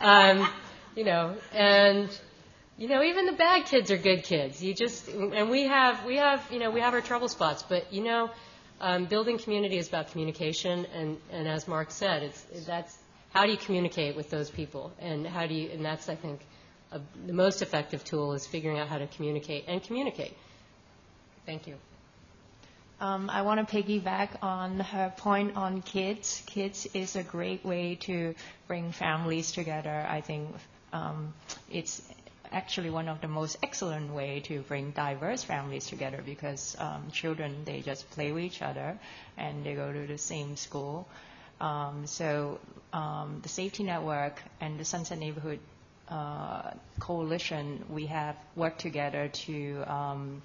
[0.00, 0.48] Um,
[0.96, 2.08] you know, and
[2.76, 4.62] you know, even the bad kids are good kids.
[4.62, 7.92] You just and we have we have you know we have our trouble spots, but
[7.92, 8.30] you know,
[8.80, 12.96] um, building community is about communication, and and as Mark said, it's that's
[13.30, 16.40] how do you communicate with those people, and how do you and that's I think
[16.92, 20.36] a, the most effective tool is figuring out how to communicate and communicate.
[21.46, 21.76] Thank you.
[23.00, 26.42] Um, I want to piggyback on her point on kids.
[26.44, 28.34] Kids is a great way to
[28.68, 30.06] bring families together.
[30.06, 30.54] I think
[30.92, 31.32] um,
[31.70, 32.02] it's
[32.52, 37.62] actually one of the most excellent way to bring diverse families together because um, children
[37.64, 38.98] they just play with each other
[39.38, 41.08] and they go to the same school.
[41.60, 42.58] Um, so
[42.92, 45.60] um, the safety network and the Sunset Neighborhood
[46.08, 50.42] uh, Coalition we have worked together to um,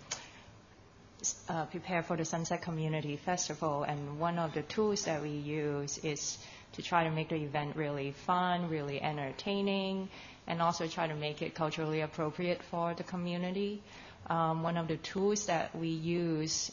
[1.49, 5.97] uh, prepare for the Sunset Community Festival, and one of the tools that we use
[5.99, 6.37] is
[6.73, 10.09] to try to make the event really fun, really entertaining,
[10.45, 13.81] and also try to make it culturally appropriate for the community.
[14.27, 16.71] Um, one of the tools that we use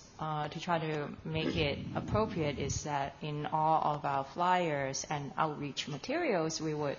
[0.49, 5.89] to try to make it appropriate is that in all of our flyers and outreach
[5.89, 6.97] materials, we would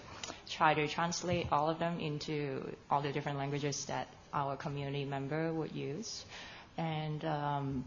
[0.49, 5.53] try to translate all of them into all the different languages that our community member
[5.53, 6.25] would use
[6.77, 7.85] and um,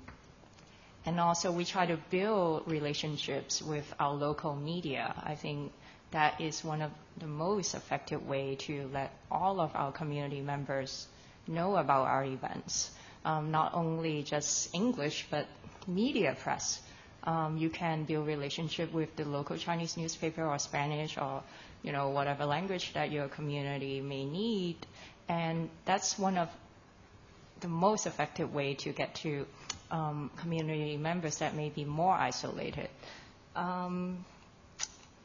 [1.05, 5.15] and also we try to build relationships with our local media.
[5.25, 5.73] I think
[6.11, 11.07] that is one of the most effective way to let all of our community members
[11.47, 12.91] know about our events.
[13.27, 15.47] Um, not only just English, but
[15.89, 16.81] media press.
[17.25, 21.43] Um, you can build relationship with the local Chinese newspaper or Spanish or
[21.83, 24.77] you know whatever language that your community may need,
[25.29, 26.49] and that's one of
[27.61, 29.45] the most effective way to get to
[29.91, 32.89] um, community members that may be more isolated.
[33.57, 34.25] Um,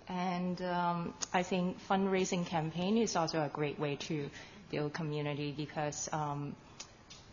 [0.07, 4.29] and um, I think fundraising campaign is also a great way to
[4.71, 6.55] build community because um,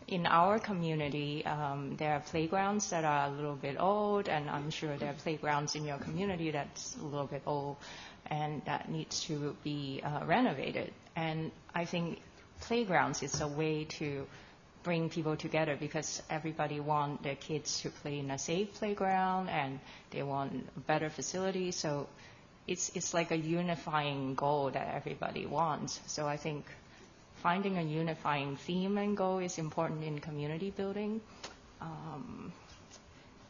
[0.09, 4.71] in our community um, there are playgrounds that are a little bit old, and I'm
[4.71, 7.77] sure there are playgrounds in your community that's a little bit old
[8.25, 10.91] and that needs to be uh, renovated.
[11.15, 12.19] And I think
[12.61, 14.25] playgrounds is a way to
[14.83, 19.79] bring people together because everybody want their kids to play in a safe playground and
[20.09, 21.75] they want better facilities.
[21.75, 22.07] So
[22.67, 25.99] it's it's like a unifying goal that everybody wants.
[26.07, 26.65] So I think
[27.41, 31.21] finding a unifying theme and goal is important in community building.
[31.81, 32.51] Um,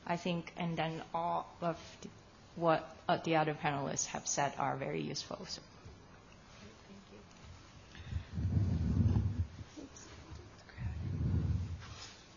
[0.05, 2.07] I think, and then all of the,
[2.55, 5.45] what uh, the other panelists have said are very useful.
[5.47, 5.61] So.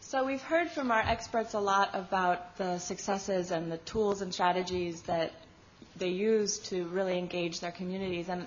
[0.01, 4.31] So we've heard from our experts a lot about the successes and the tools and
[4.35, 5.33] strategies that
[5.97, 8.29] they use to really engage their communities.
[8.29, 8.47] And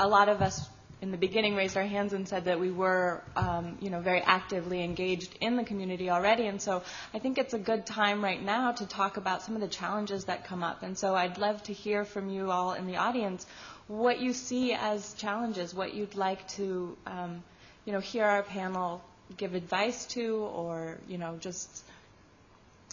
[0.00, 0.68] a lot of us
[1.04, 4.22] in the beginning raised our hands and said that we were, um, you know, very
[4.22, 6.46] actively engaged in the community already.
[6.46, 9.60] And so I think it's a good time right now to talk about some of
[9.60, 10.82] the challenges that come up.
[10.82, 13.46] And so I'd love to hear from you all in the audience
[13.86, 17.42] what you see as challenges, what you'd like to, um,
[17.84, 19.02] you know, hear our panel
[19.36, 21.84] give advice to or, you know, just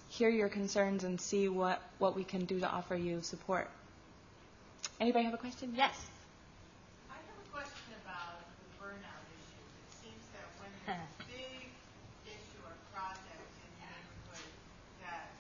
[0.10, 3.70] hear your concerns and see what, what we can do to offer you support.
[5.00, 5.74] Anybody have a question?
[5.78, 5.96] Yes.
[7.10, 9.64] I have a question about the burnout issue.
[9.64, 11.72] It seems that when there's a big
[12.28, 14.52] issue or project in the neighborhood
[15.06, 15.32] that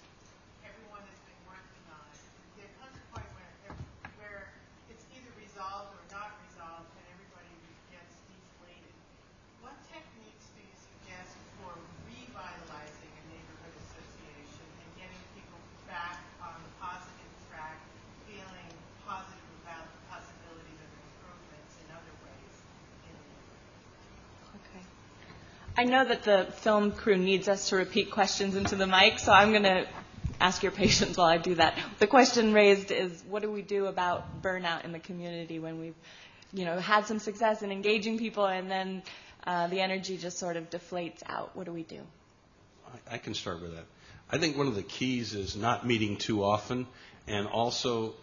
[0.63, 2.07] everyone has been working on,
[2.55, 3.51] there comes a point where,
[4.17, 4.41] where
[4.89, 7.51] it's either resolved or not resolved and everybody
[7.91, 8.95] gets deflated.
[9.62, 11.75] What techniques do you suggest for
[12.07, 17.77] revitalizing a neighborhood association and getting people back on the positive track,
[18.25, 18.69] feeling
[19.05, 22.55] positive about the possibilities of improvements in other ways
[23.07, 23.62] in the neighborhood?
[24.71, 24.84] Okay.
[25.82, 29.32] I know that the film crew needs us to repeat questions into the mic, so
[29.32, 29.88] I'm going to
[30.39, 31.76] ask your patience while I do that.
[31.98, 35.96] The question raised is what do we do about burnout in the community when we've
[36.54, 39.02] you know, had some success in engaging people and then
[39.48, 41.56] uh, the energy just sort of deflates out?
[41.56, 42.02] What do we do?
[43.10, 43.86] I, I can start with that.
[44.30, 46.86] I think one of the keys is not meeting too often
[47.26, 48.13] and also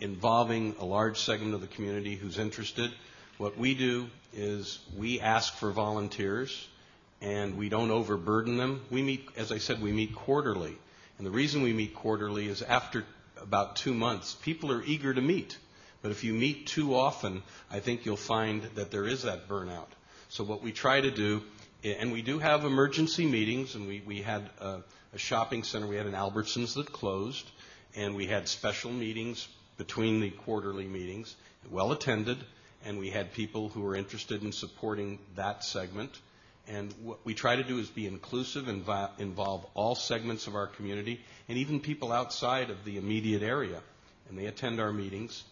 [0.00, 2.92] involving a large segment of the community who's interested.
[3.38, 6.66] What we do is we ask for volunteers
[7.20, 8.82] and we don't overburden them.
[8.90, 10.76] We meet, as I said, we meet quarterly.
[11.18, 13.04] And the reason we meet quarterly is after
[13.40, 15.58] about two months, people are eager to meet.
[16.02, 19.88] But if you meet too often, I think you'll find that there is that burnout.
[20.30, 21.42] So what we try to do,
[21.84, 24.80] and we do have emergency meetings, and we, we had a,
[25.12, 27.50] a shopping center, we had an Albertsons that closed,
[27.96, 31.36] and we had special meetings between the quarterly meetings,
[31.70, 32.38] well attended,
[32.84, 36.18] and we had people who were interested in supporting that segment.
[36.72, 40.54] And what we try to do is be inclusive and invo- involve all segments of
[40.54, 43.80] our community and even people outside of the immediate area.
[44.28, 45.42] And they attend our meetings.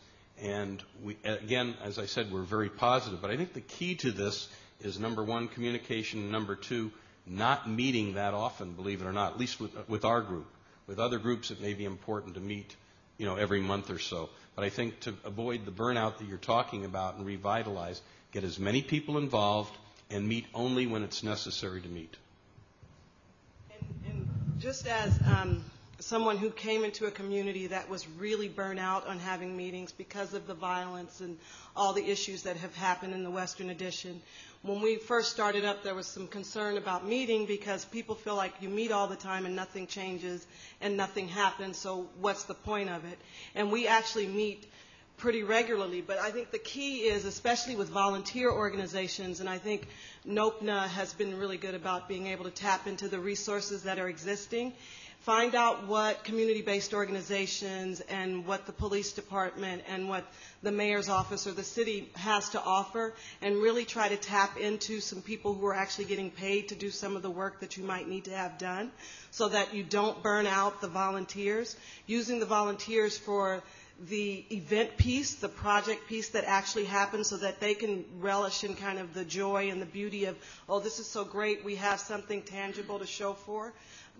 [0.40, 3.20] And we, again, as I said, we're very positive.
[3.20, 4.48] But I think the key to this
[4.80, 6.92] is number one, communication, and number two,
[7.26, 10.46] not meeting that often, believe it or not, at least with, with our group.
[10.86, 12.76] With other groups, it may be important to meet,
[13.18, 14.30] you know, every month or so.
[14.54, 18.00] But I think to avoid the burnout that you're talking about and revitalize,
[18.30, 19.76] get as many people involved
[20.10, 22.16] and meet only when it's necessary to meet.
[23.70, 25.64] And, and just as um,
[26.00, 30.32] someone who came into a community that was really burnt out on having meetings because
[30.32, 31.36] of the violence and
[31.76, 34.20] all the issues that have happened in the Western Addition,
[34.62, 38.52] when we first started up, there was some concern about meeting because people feel like
[38.60, 40.46] you meet all the time and nothing changes
[40.80, 43.18] and nothing happens, so what's the point of it?
[43.54, 44.66] And we actually meet
[45.18, 46.00] pretty regularly.
[46.00, 49.88] But I think the key is, especially with volunteer organizations, and I think
[50.26, 54.08] NOPNA has been really good about being able to tap into the resources that are
[54.08, 54.72] existing.
[55.20, 60.24] Find out what community based organizations and what the police department and what
[60.62, 65.00] the mayor's office or the city has to offer, and really try to tap into
[65.00, 67.82] some people who are actually getting paid to do some of the work that you
[67.84, 68.90] might need to have done
[69.30, 71.76] so that you don't burn out the volunteers.
[72.06, 73.62] Using the volunteers for
[74.06, 78.76] the event piece, the project piece that actually happens so that they can relish in
[78.76, 80.36] kind of the joy and the beauty of,
[80.68, 83.72] oh, this is so great, we have something tangible to show for,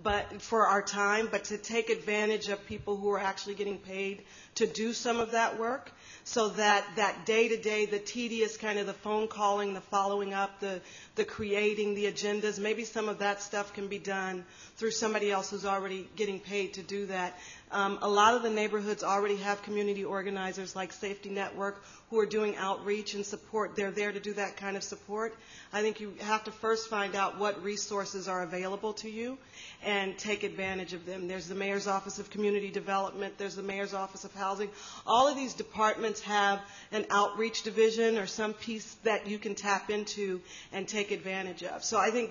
[0.03, 4.23] but for our time, but to take advantage of people who are actually getting paid
[4.57, 5.93] to do some of that work
[6.25, 10.35] so that that day to day, the tedious kind of the phone calling, the following
[10.35, 10.81] up, the,
[11.15, 14.45] the creating, the agendas, maybe some of that stuff can be done
[14.77, 17.39] through somebody else who's already getting paid to do that.
[17.71, 22.27] Um, a lot of the neighborhoods already have community organizers like Safety Network who are
[22.27, 23.77] doing outreach and support.
[23.77, 25.35] They're there to do that kind of support.
[25.73, 29.37] I think you have to first find out what resources are available to you
[29.85, 31.29] and take advantage of them.
[31.29, 34.71] There's the Mayor's Office of Community Development, there's the Mayor's Office of Housing.
[35.07, 36.61] All of these departments have
[36.93, 40.41] an outreach division or some piece that you can tap into
[40.73, 41.85] and take advantage of.
[41.85, 42.31] So I think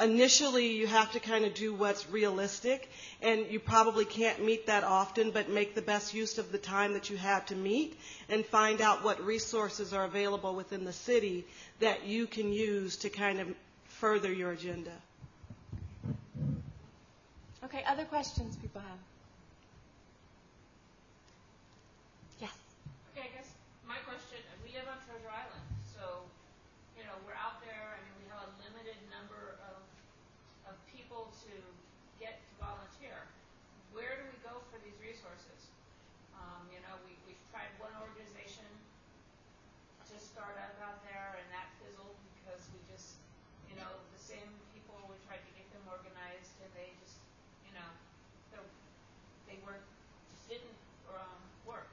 [0.00, 2.90] initially you have to kind of do what's realistic,
[3.20, 6.94] and you probably can't meet that often, but make the best use of the time
[6.94, 11.44] that you have to meet and find out what resources are available within the city
[11.80, 13.48] that you can use to kind of
[13.86, 14.92] further your agenda.
[17.64, 19.00] Okay, other questions people have?
[22.42, 22.52] Yes.
[23.14, 23.48] Okay, I guess
[23.86, 26.26] my question, we live on Treasure Island, so,
[26.98, 29.78] you know, we're out there, I mean, we have a limited number of,
[30.68, 31.52] of people to
[32.18, 33.16] get to volunteer.
[33.94, 35.60] Where do we go for these resources?
[36.36, 38.66] Um, you know, we, we've tried one organization
[40.12, 43.16] to start up out there, and that fizzled because we just,
[43.70, 47.20] you know, the same people, we tried to get them organized, and they just,
[47.68, 47.88] you know,
[48.52, 48.64] they're-
[49.62, 49.84] weren't,
[50.32, 50.74] just didn't,
[51.12, 51.86] um, work.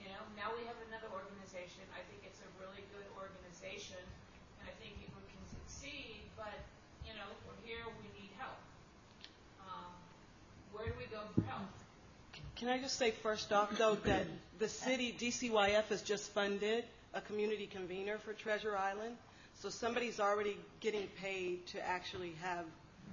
[0.00, 1.84] You know, now we have another organization.
[1.94, 4.00] I think it's a really good organization,
[4.58, 6.24] and I think it can succeed.
[6.34, 6.56] But
[7.06, 7.84] you know, we're here.
[8.02, 8.56] We need help.
[9.62, 9.92] Um,
[10.72, 11.68] where do we go for help?
[12.56, 14.26] Can I just say first off, though, that
[14.58, 19.16] the city, DCYF has just funded a community convener for Treasure Island.
[19.60, 22.64] So somebody's already getting paid to actually have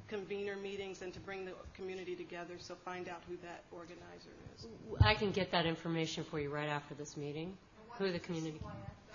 [0.08, 4.68] convener meetings and to bring the community together, so find out who that organizer is.
[5.02, 7.58] I can get that information for you right after this meeting,
[7.98, 8.60] who the community.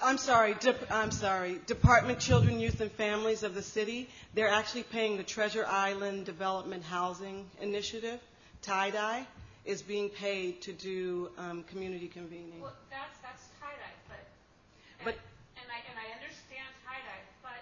[0.02, 4.82] I'm sorry, Dep- I'm sorry, Department Children, Youth, and Families of the city, they're actually
[4.84, 8.18] paying the Treasure Island Development Housing Initiative,
[8.62, 9.26] tie-dye,
[9.66, 12.58] is being paid to do um, community convening.
[12.64, 15.20] Well, that's that's tie dye, but and, But-
[15.60, 17.60] and I and I understand tie dye, but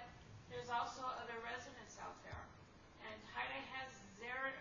[0.55, 2.39] there's also other residents out there,
[3.03, 3.91] and tie dye has
[4.23, 4.55] their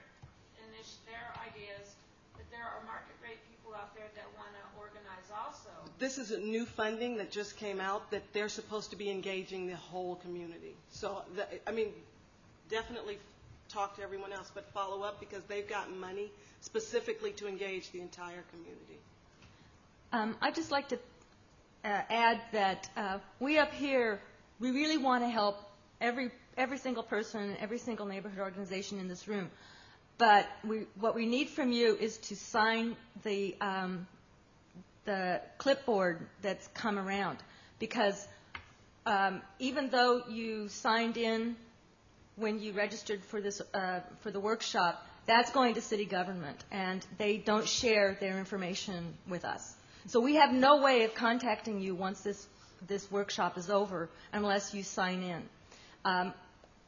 [0.66, 1.94] initi- their ideas,
[2.34, 5.70] but there are market rate people out there that want to organize also.
[6.00, 9.68] This is a new funding that just came out that they're supposed to be engaging
[9.68, 10.76] the whole community.
[10.92, 11.94] So, the- I mean,
[12.70, 13.18] definitely
[13.70, 16.32] talk to everyone else, but follow up because they've got money
[16.62, 18.98] specifically to engage the entire community.
[20.14, 20.96] Um, I'd just like to
[21.84, 24.20] uh, add that uh, we up here,
[24.60, 25.58] we really want to help
[26.00, 29.50] every every single person, every single neighborhood organization in this room.
[30.18, 34.08] But we, what we need from you is to sign the um,
[35.08, 37.40] the clipboard that's come around,
[37.80, 38.28] because
[39.08, 41.56] um, even though you signed in
[42.36, 47.04] when you registered for this uh, for the workshop, that's going to city government, and
[47.18, 49.74] they don't share their information with us.
[50.08, 52.46] So we have no way of contacting you once this
[52.88, 55.42] this workshop is over unless you sign in.
[56.06, 56.34] Um,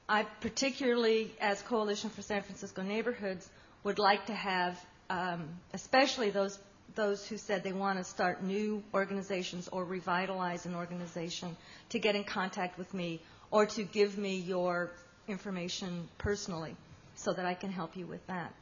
[0.09, 3.49] I particularly, as Coalition for San Francisco Neighborhoods,
[3.83, 4.77] would like to have,
[5.09, 6.59] um, especially those
[6.95, 11.55] those who said they want to start new organizations or revitalize an organization,
[11.89, 13.19] to get in contact with me
[13.51, 14.91] or to give me your
[15.27, 16.75] information personally,
[17.15, 18.53] so that I can help you with that.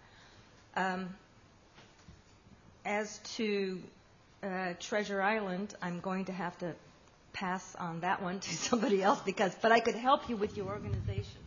[0.75, 1.09] Um,
[2.86, 3.80] as to
[4.43, 6.73] uh, Treasure Island, I'm going to have to
[7.34, 10.67] pass on that one to somebody else because, but I could help you with your
[10.67, 11.41] organization,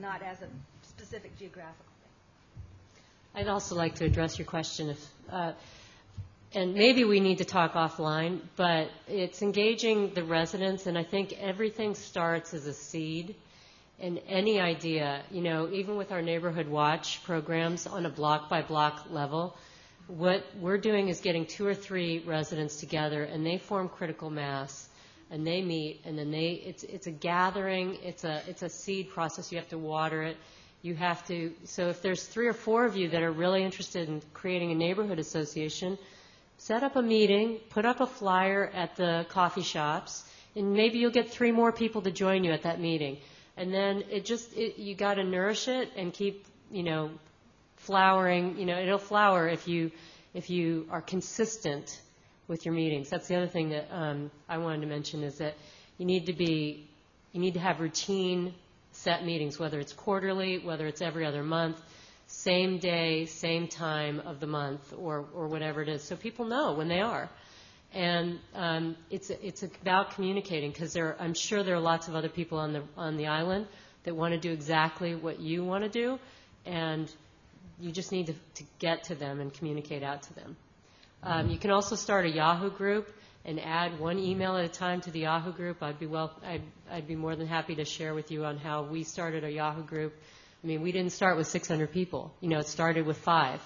[0.00, 0.48] not as a
[0.88, 1.91] specific geographical.
[3.34, 5.52] I'd also like to address your question if, uh,
[6.54, 11.32] and maybe we need to talk offline, but it's engaging the residents, and I think
[11.40, 13.34] everything starts as a seed.
[13.98, 18.60] And any idea, you know, even with our neighborhood watch programs on a block by
[18.60, 19.56] block level,
[20.08, 24.88] what we're doing is getting two or three residents together, and they form critical mass,
[25.30, 29.08] and they meet, and then they it's it's a gathering, it's a it's a seed
[29.08, 29.50] process.
[29.50, 30.36] You have to water it.
[30.82, 31.52] You have to.
[31.64, 34.74] So if there's three or four of you that are really interested in creating a
[34.74, 35.96] neighborhood association,
[36.58, 40.24] set up a meeting, put up a flyer at the coffee shops,
[40.56, 43.18] and maybe you'll get three more people to join you at that meeting.
[43.56, 47.10] And then it just it, you got to nourish it and keep you know
[47.76, 48.58] flowering.
[48.58, 49.92] You know it'll flower if you
[50.34, 52.00] if you are consistent
[52.48, 53.08] with your meetings.
[53.08, 55.54] That's the other thing that um, I wanted to mention is that
[55.98, 56.88] you need to be
[57.32, 58.54] you need to have routine
[58.92, 61.80] set meetings, whether it's quarterly, whether it's every other month,
[62.26, 66.72] same day, same time of the month, or or whatever it is, so people know
[66.72, 67.28] when they are.
[67.94, 72.58] And um, it's it's about communicating because I'm sure there are lots of other people
[72.58, 73.66] on the on the island
[74.04, 76.18] that want to do exactly what you want to do,
[76.64, 77.12] and
[77.78, 80.56] you just need to, to get to them and communicate out to them.
[81.22, 83.12] Um, you can also start a Yahoo group
[83.44, 85.82] and add one email at a time to the Yahoo group.
[85.82, 88.82] I'd be well, I'd, I'd be more than happy to share with you on how
[88.82, 90.14] we started a Yahoo group.
[90.62, 92.32] I mean, we didn't start with 600 people.
[92.40, 93.60] You know, it started with five,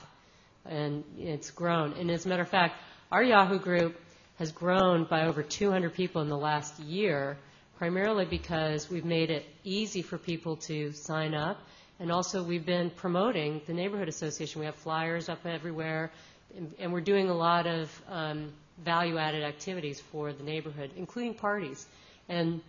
[0.64, 1.93] and it's grown.
[1.95, 2.77] And as a matter of fact,
[3.12, 4.01] our Yahoo group
[4.39, 7.37] has grown by over 200 people in the last year
[7.79, 11.61] primarily because we've made it easy for people to sign up,
[12.01, 14.61] and also we've been promoting the neighborhood association.
[14.61, 16.11] We have flyers up everywhere,
[16.57, 18.53] and, and we're doing a lot of um,
[18.85, 21.87] value-added activities for the neighborhood, including parties.
[22.29, 22.61] And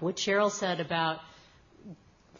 [0.00, 1.20] what Cheryl said about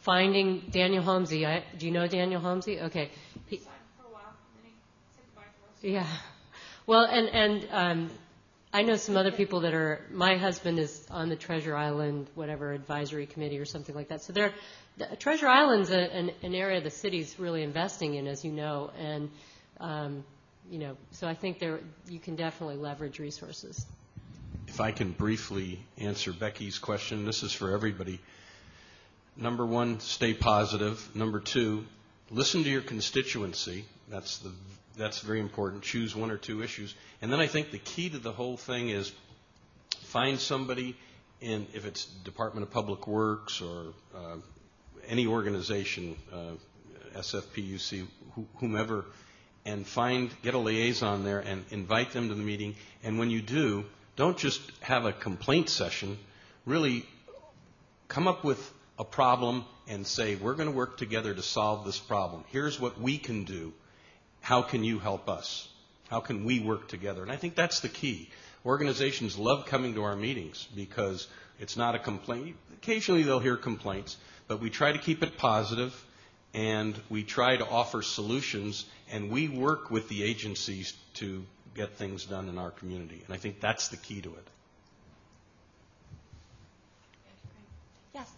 [0.00, 2.80] finding Daniel Holmesy, I, do you know Daniel Holmesy?
[2.80, 3.10] Okay.
[3.46, 3.64] He, for
[4.06, 4.74] a while, and then he
[5.14, 5.92] said goodbye to us.
[5.92, 6.06] yeah.
[6.86, 8.10] Well, and and um,
[8.72, 10.00] I know some other people that are.
[10.10, 14.22] My husband is on the Treasure Island, whatever advisory committee or something like that.
[14.22, 14.52] So there,
[14.96, 18.90] the, Treasure Island's a, an, an area the city's really investing in, as you know,
[18.98, 19.30] and
[19.78, 20.24] um,
[20.72, 20.96] you know.
[21.10, 23.84] So I think there you can definitely leverage resources.
[24.66, 28.18] If I can briefly answer Becky's question, this is for everybody.
[29.36, 31.14] Number one, stay positive.
[31.14, 31.84] Number two,
[32.30, 33.84] listen to your constituency.
[34.08, 34.50] That's the
[34.96, 35.82] that's very important.
[35.82, 38.88] Choose one or two issues, and then I think the key to the whole thing
[38.88, 39.12] is
[40.04, 40.96] find somebody
[41.42, 44.36] in if it's Department of Public Works or uh,
[45.06, 46.52] any organization, uh,
[47.18, 48.06] SFPUC,
[48.36, 49.04] wh- whomever,
[49.64, 52.74] and find get a liaison there and invite them to the meeting.
[53.02, 53.84] And when you do,
[54.16, 56.18] don't just have a complaint session.
[56.66, 57.06] Really
[58.08, 61.98] come up with a problem and say, we're going to work together to solve this
[61.98, 62.44] problem.
[62.48, 63.72] Here's what we can do.
[64.40, 65.68] How can you help us?
[66.08, 67.22] How can we work together?
[67.22, 68.28] And I think that's the key.
[68.66, 71.26] Organizations love coming to our meetings because
[71.58, 72.56] it's not a complaint.
[72.74, 75.94] Occasionally they'll hear complaints, but we try to keep it positive
[76.54, 81.44] and we try to offer solutions and we work with the agencies to
[81.74, 83.22] get things done in our community.
[83.26, 84.46] And I think that's the key to it.
[88.14, 88.28] Yes.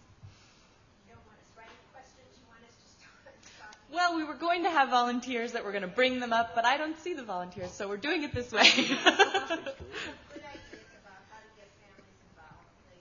[1.09, 3.95] You don't want us writing questions, you want us to start talking.
[3.95, 6.65] Well, we were going to have volunteers that were going to bring them up, but
[6.65, 8.63] I don't see the volunteers, so we're doing it this way.
[10.31, 12.99] Good ideas about how to get families involved, the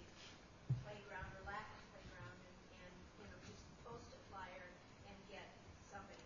[0.86, 4.66] playground or lack of playground, and, and, you know, just post a flyer
[5.10, 5.46] and get
[5.90, 6.26] somebody,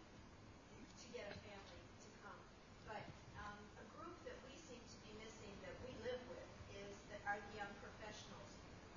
[1.03, 2.39] to get a family to come.
[2.87, 3.03] But,
[3.39, 7.21] um, a group that we seem to be missing that we live with is that
[7.27, 8.49] are the young professionals.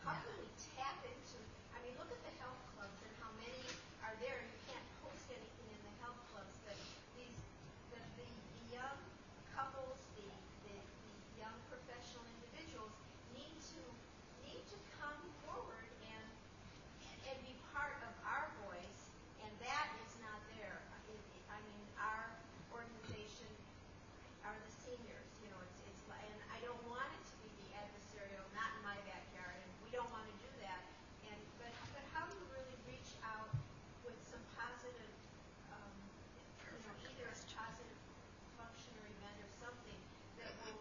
[0.05, 1.39] How can we tap into,
[1.75, 3.63] I mean, look at the health clubs and how many
[4.03, 6.75] are there, you can't post anything in the health clubs, but
[7.15, 7.37] these,
[7.93, 8.99] the, the, the young
[9.55, 10.27] couples, the,
[10.67, 12.93] the, the young professional individuals
[13.37, 13.83] need to,
[14.47, 16.27] need to come forward and,
[17.29, 19.03] and be part of our voice,
[19.45, 20.81] and that is not there.
[20.91, 20.99] I
[21.51, 22.25] I mean, our
[22.73, 23.51] organization
[24.47, 27.51] are the seniors, you know, it's, it's, li- and I don't want it to be
[27.67, 30.81] the adversarial, not in my backyard, and we don't want to do that.
[31.29, 33.51] And, but, but how do you really reach out
[34.07, 35.13] with some positive,
[35.75, 35.93] um,
[36.73, 37.99] you know, either a positive
[38.57, 39.99] function or event or something
[40.41, 40.81] that will,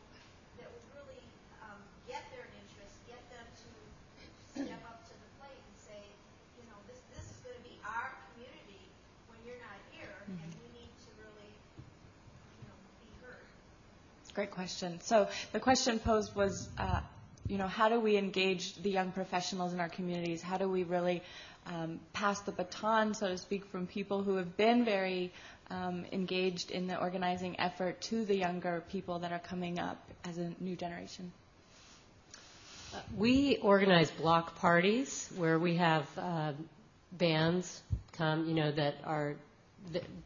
[0.62, 1.22] that will really,
[1.66, 3.70] um, get their interest, get them to
[4.56, 6.02] step up to the plate and say,
[6.60, 8.84] you know, this, this is gonna be our community
[9.30, 11.52] when you're not here, and we need to really,
[12.60, 13.46] you know, be heard.
[14.40, 15.02] Great question.
[15.02, 17.02] So the question posed was, uh,
[17.50, 20.42] you know, how do we engage the young professionals in our communities?
[20.42, 21.22] How do we really
[21.68, 25.34] um, pass the baton, so to speak, from people who have been very
[25.70, 30.38] um, engaged in the organizing effort to the younger people that are coming up as
[30.38, 31.34] a new generation?
[33.18, 36.54] We organize block parties where we have uh,
[37.12, 37.82] bands
[38.14, 39.36] come, you know, that are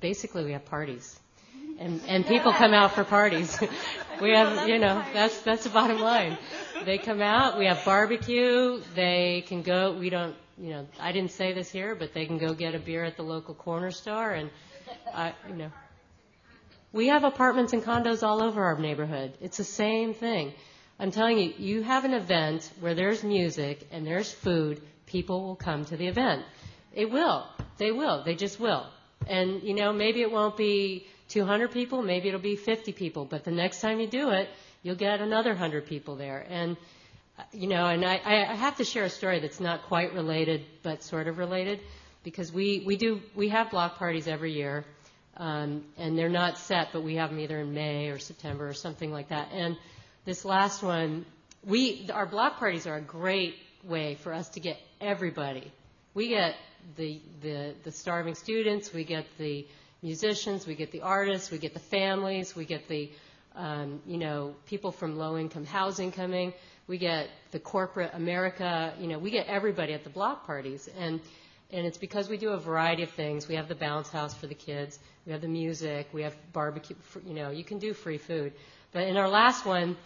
[0.01, 1.19] basically we have parties.
[1.79, 3.59] And, and people come out for parties.
[4.21, 6.37] we have, you know, that's that's the bottom line.
[6.85, 7.57] They come out.
[7.57, 8.81] We have barbecue.
[8.95, 9.93] They can go.
[9.93, 12.79] We don't, you know, I didn't say this here, but they can go get a
[12.79, 14.49] beer at the local corner store, and,
[15.13, 15.71] I you know,
[16.91, 19.33] we have apartments and condos all over our neighborhood.
[19.41, 20.53] It's the same thing.
[20.99, 25.55] I'm telling you, you have an event where there's music and there's food, people will
[25.55, 26.45] come to the event.
[26.93, 27.47] It will.
[27.77, 28.23] They will.
[28.23, 28.85] They just will.
[29.25, 33.43] And, you know, maybe it won't be 200 people, maybe it'll be 50 people, but
[33.43, 34.49] the next time you do it,
[34.81, 36.45] you'll get another 100 people there.
[36.49, 36.77] And,
[37.39, 40.65] uh, you know, and I, I have to share a story that's not quite related,
[40.83, 41.79] but sort of related,
[42.23, 44.85] because we, we do, we have block parties every year.
[45.35, 48.73] Um, and they're not set, but we have them either in May or September or
[48.73, 49.49] something like that.
[49.51, 49.77] And
[50.25, 51.25] this last one,
[51.65, 55.71] we our block parties are a great way for us to get everybody.
[56.13, 56.55] We get
[56.97, 59.65] the the, the starving students, we get the
[60.03, 63.11] musicians, we get the artists, we get the families, we get the
[63.55, 66.53] um, you know people from low income housing coming.
[66.85, 68.93] We get the corporate America.
[68.99, 71.19] You know, we get everybody at the block parties and.
[71.71, 73.47] And it's because we do a variety of things.
[73.47, 74.99] We have the bounce house for the kids.
[75.25, 76.07] We have the music.
[76.13, 76.95] We have barbecue.
[77.25, 78.53] You know, you can do free food.
[78.91, 79.97] But in our last one,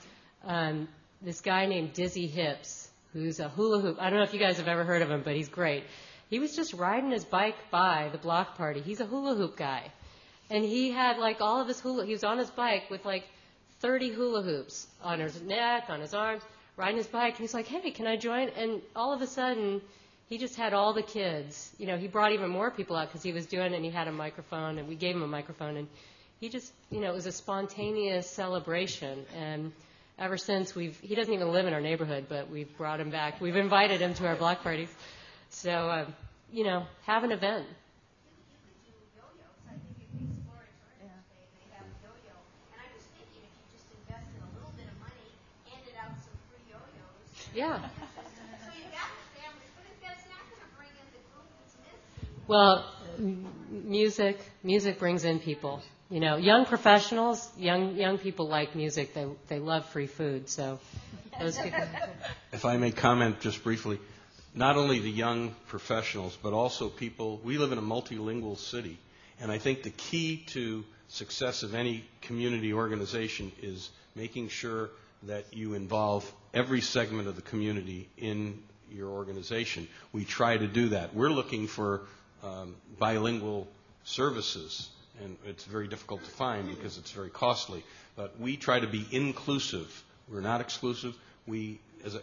[0.46, 0.88] um,
[1.22, 3.98] this guy named Dizzy Hips who's a hula hoop.
[4.00, 5.84] I don't know if you guys have ever heard of him, but he's great.
[6.30, 8.82] He was just riding his bike by the block party.
[8.82, 9.92] He's a hula hoop guy.
[10.50, 13.24] And he had like all of his hula, he was on his bike with like
[13.80, 16.44] 30 hula hoops on his neck, on his arms,
[16.76, 17.34] riding his bike.
[17.34, 18.50] And he's like, hey, can I join?
[18.50, 19.82] And all of a sudden,
[20.28, 21.72] he just had all the kids.
[21.78, 23.92] You know, he brought even more people out because he was doing it and he
[23.92, 25.78] had a microphone and we gave him a microphone.
[25.78, 25.88] And
[26.40, 29.26] he just, you know, it was a spontaneous celebration.
[29.36, 29.72] And
[30.20, 33.40] ever since we've, he doesn't even live in our neighborhood, but we've brought him back.
[33.40, 34.94] We've invited him to our block parties.
[35.50, 36.06] So, uh,
[36.52, 37.66] you know, have an event.
[47.56, 47.80] Yeah.
[52.48, 52.86] Well,
[53.70, 55.82] music, music brings in people.
[56.10, 59.14] You know, young professionals, young young people like music.
[59.14, 60.48] They they love free food.
[60.50, 60.80] So
[61.40, 61.84] those people.
[62.54, 64.00] If I may comment just briefly,
[64.58, 68.98] not only the young professionals, but also people, we live in a multilingual city,
[69.40, 74.90] and I think the key to success of any community organization is making sure
[75.24, 79.88] that you involve every segment of the community in your organization.
[80.12, 81.14] We try to do that.
[81.14, 82.02] We're looking for
[82.44, 83.68] um, bilingual
[84.06, 84.90] services,
[85.24, 87.84] and it's very difficult to find because it's very costly.
[88.16, 90.04] But we try to be inclusive.
[90.28, 91.16] We're not exclusive.
[91.46, 91.80] We,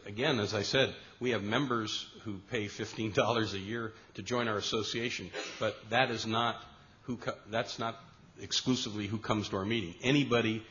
[0.07, 4.57] again, as I said, we have members who pay $15 a year to join our
[4.57, 6.57] association, but that is not
[7.03, 7.99] who co- that's not
[8.41, 9.95] exclusively who comes to our meeting.
[10.03, 10.65] Anybody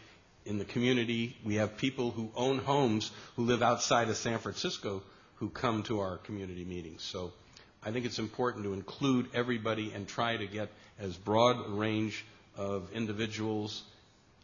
[0.46, 5.02] in the community, we have people who own homes who live outside of San Francisco
[5.36, 7.02] who come to our community meetings.
[7.02, 7.34] So
[7.84, 12.26] I think it's important to include everybody and try to get as broad a range
[12.56, 13.84] of individuals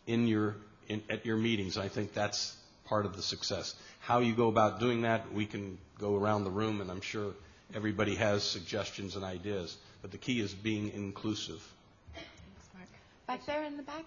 [0.07, 0.55] in your
[0.87, 1.77] in, at your meetings.
[1.77, 2.55] I think that's
[2.89, 3.75] part of the success.
[3.99, 7.33] How you go about doing that, we can go around the room, and I'm sure
[7.75, 9.77] everybody has suggestions and ideas.
[10.01, 11.61] But the key is being inclusive.
[12.15, 12.27] Thanks,
[12.75, 12.89] Mark.
[13.27, 14.05] Back there in the back.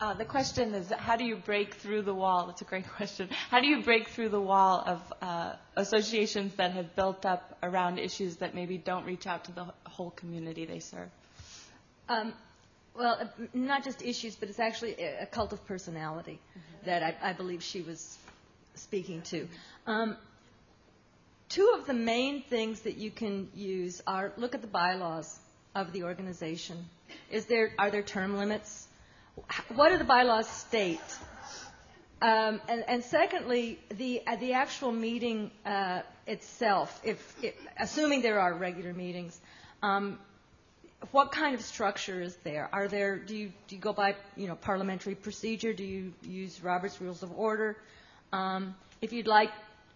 [0.00, 2.46] Uh, the question is, how do you break through the wall?
[2.46, 3.28] That's a great question.
[3.50, 7.98] How do you break through the wall of uh, associations that have built up around
[7.98, 11.10] issues that maybe don't reach out to the whole community they serve?
[12.08, 12.32] Um,
[12.96, 16.86] well, uh, not just issues, but it's actually a, a cult of personality mm-hmm.
[16.86, 18.16] that I, I, believe she was
[18.74, 19.46] speaking to.
[19.86, 20.16] Um,
[21.50, 25.38] two of the main things that you can use are look at the bylaws
[25.74, 26.86] of the organization.
[27.30, 28.88] Is there are there term limits?
[29.74, 31.00] What do the bylaws state?
[32.22, 37.34] Um, and, and, secondly, the uh, the actual meeting uh, itself, if,
[37.78, 39.40] assuming there are regular meetings,
[39.82, 40.18] um,
[41.12, 42.68] what kind of structure is there?
[42.72, 45.72] Are there do you do you go by you know parliamentary procedure?
[45.72, 47.78] Do you use Robert's Rules of Order?
[48.34, 49.50] Um, if you'd like,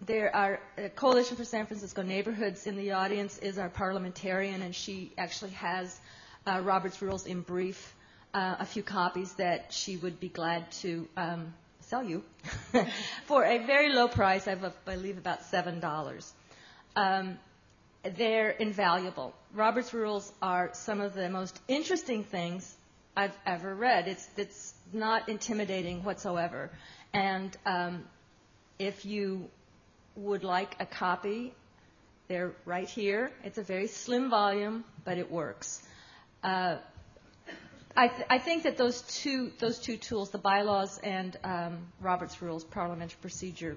[0.06, 4.74] there are a Coalition for San Francisco Neighborhoods in the audience is our parliamentarian, and
[4.74, 6.00] she actually has
[6.46, 7.94] uh, Robert's Rules in brief
[8.34, 12.22] uh, a few copies that she would be glad to um, sell you
[13.26, 16.32] for a very low price, I believe about $7.
[16.96, 17.38] Um,
[18.02, 19.34] they're invaluable.
[19.54, 22.74] Robert's rules are some of the most interesting things
[23.16, 24.08] I've ever read.
[24.08, 26.70] It's, it's not intimidating whatsoever.
[27.12, 28.04] And um,
[28.78, 29.48] if you
[30.16, 31.54] would like a copy,
[32.28, 33.30] they're right here.
[33.44, 35.82] It's a very slim volume, but it works.
[36.42, 36.76] Uh,
[37.96, 39.50] I, th- I, think that those two
[39.96, 43.76] tools, the bylaws and um, Robert's Rules, parliamentary procedure,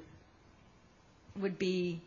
[1.39, 2.01] would be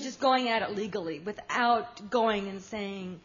[0.00, 3.20] just going at it legally without going and saying,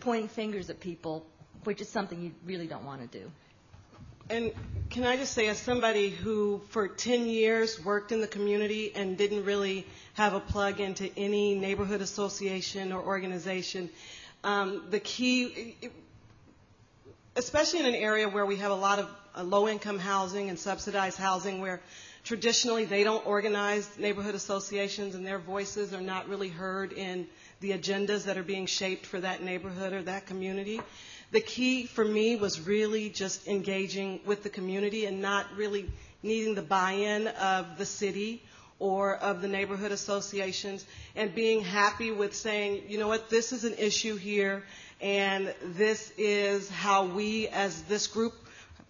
[0.00, 1.26] pointing fingers at people,
[1.64, 3.30] which is something you really don't want to do.
[4.30, 4.52] And
[4.88, 9.18] can I just say, as somebody who for 10 years worked in the community and
[9.18, 13.90] didn't really have a plug into any neighborhood association or organization,
[14.42, 15.76] the key,
[17.36, 20.58] especially in an area where we have a lot of uh, low income housing and
[20.58, 21.80] subsidized housing where
[22.24, 27.26] traditionally they don't organize neighborhood associations and their voices are not really heard in
[27.60, 30.80] the agendas that are being shaped for that neighborhood or that community.
[31.30, 35.90] The key for me was really just engaging with the community and not really
[36.22, 38.42] needing the buy-in of the city
[38.82, 43.62] or of the neighborhood associations and being happy with saying, you know what, this is
[43.62, 44.64] an issue here
[45.00, 48.34] and this is how we as this group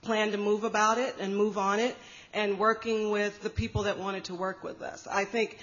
[0.00, 1.94] plan to move about it and move on it
[2.32, 5.06] and working with the people that wanted to work with us.
[5.06, 5.58] I think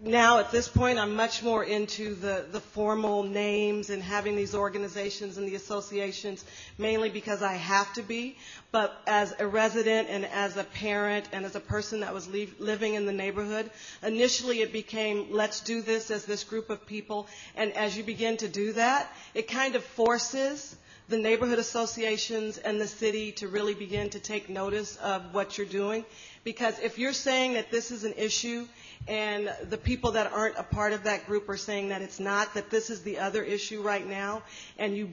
[0.00, 4.54] now at this point I'm much more into the, the formal names and having these
[4.54, 6.44] organizations and the associations
[6.76, 8.36] mainly because I have to be.
[8.70, 12.58] But as a resident and as a parent and as a person that was leave,
[12.58, 13.70] living in the neighborhood,
[14.02, 17.26] initially it became let's do this as this group of people.
[17.56, 20.76] And as you begin to do that, it kind of forces
[21.08, 25.66] the neighborhood associations and the city to really begin to take notice of what you're
[25.66, 26.04] doing.
[26.44, 28.66] Because if you're saying that this is an issue
[29.08, 32.54] and the people that aren't a part of that group are saying that it's not,
[32.54, 34.42] that this is the other issue right now,
[34.78, 35.10] and you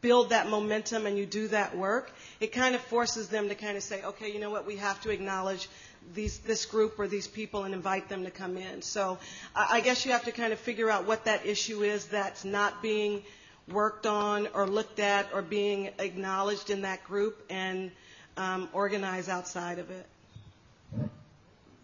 [0.00, 3.76] build that momentum and you do that work, it kind of forces them to kind
[3.76, 5.68] of say, okay, you know what, we have to acknowledge
[6.14, 8.82] these, this group or these people and invite them to come in.
[8.82, 9.18] So
[9.54, 12.80] I guess you have to kind of figure out what that issue is that's not
[12.82, 13.22] being
[13.68, 17.90] worked on or looked at or being acknowledged in that group and
[18.36, 20.06] um, organize outside of it.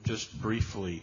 [0.04, 1.02] Just briefly,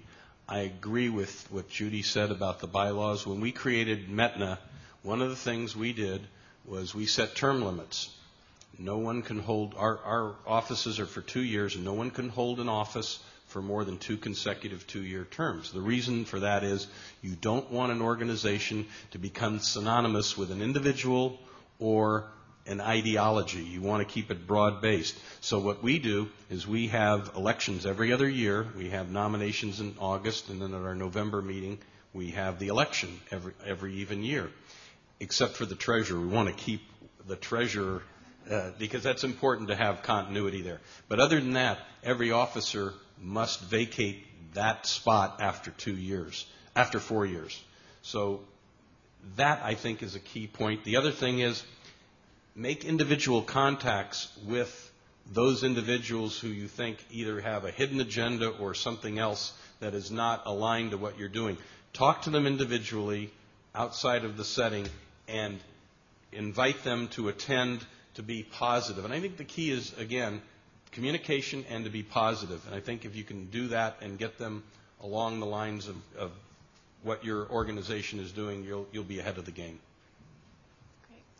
[0.51, 3.25] I agree with what Judy said about the bylaws.
[3.25, 4.59] When we created METNA,
[5.01, 6.27] one of the things we did
[6.65, 8.13] was we set term limits.
[8.77, 12.27] No one can hold, our, our offices are for two years, and no one can
[12.27, 15.71] hold an office for more than two consecutive two year terms.
[15.71, 16.87] The reason for that is
[17.21, 21.39] you don't want an organization to become synonymous with an individual
[21.79, 22.29] or
[22.71, 23.63] an ideology.
[23.63, 25.17] You want to keep it broad based.
[25.41, 28.67] So what we do is we have elections every other year.
[28.75, 31.79] We have nominations in August, and then at our November meeting,
[32.13, 34.49] we have the election every, every even year.
[35.19, 36.19] Except for the treasurer.
[36.19, 36.81] We want to keep
[37.27, 38.01] the treasurer
[38.49, 40.79] uh, because that's important to have continuity there.
[41.07, 46.45] But other than that, every officer must vacate that spot after two years,
[46.75, 47.61] after four years.
[48.01, 48.41] So
[49.35, 50.83] that, I think, is a key point.
[50.83, 51.63] The other thing is
[52.55, 54.91] make individual contacts with
[55.31, 60.11] those individuals who you think either have a hidden agenda or something else that is
[60.11, 61.57] not aligned to what you're doing.
[61.93, 63.31] Talk to them individually
[63.73, 64.87] outside of the setting
[65.27, 65.59] and
[66.31, 67.85] invite them to attend
[68.15, 69.05] to be positive.
[69.05, 70.41] And I think the key is, again,
[70.91, 72.65] communication and to be positive.
[72.65, 74.63] And I think if you can do that and get them
[75.01, 76.31] along the lines of, of
[77.03, 79.79] what your organization is doing, you'll, you'll be ahead of the game.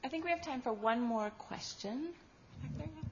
[0.03, 2.09] I think we have time for one more question.
[2.61, 3.10] Back there.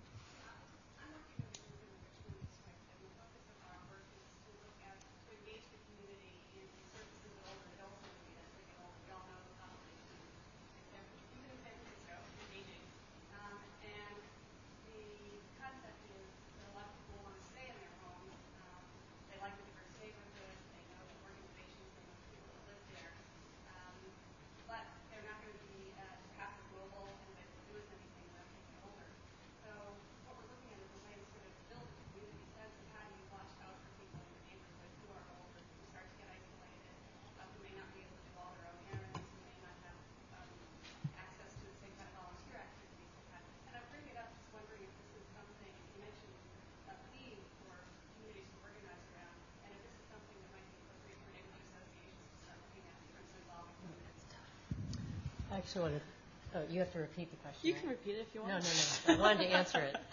[55.60, 57.68] Actually want to, oh, you have to repeat the question.
[57.68, 57.82] You right?
[57.82, 58.54] can repeat it if you want.
[58.54, 59.24] No, no, no.
[59.24, 59.96] I wanted to answer it.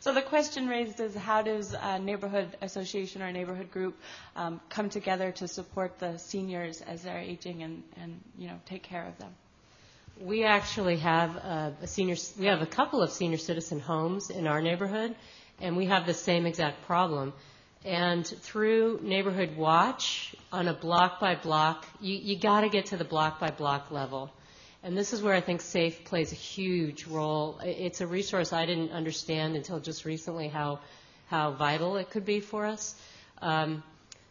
[0.00, 3.96] So the question raised is how does a neighborhood association or a neighborhood group
[4.34, 8.82] um, come together to support the seniors as they're aging and, and you know take
[8.82, 9.30] care of them?
[10.18, 14.46] We actually have a, a senior, we have a couple of senior citizen homes in
[14.46, 15.14] our neighborhood,
[15.60, 17.32] and we have the same exact problem.
[17.84, 22.96] And through Neighborhood Watch, on a block by block, you, you got to get to
[22.96, 24.30] the block by block level.
[24.82, 27.60] And this is where I think SAFE plays a huge role.
[27.62, 30.80] It's a resource I didn't understand until just recently how
[31.30, 32.96] how vital it could be for us.
[33.40, 33.84] Um,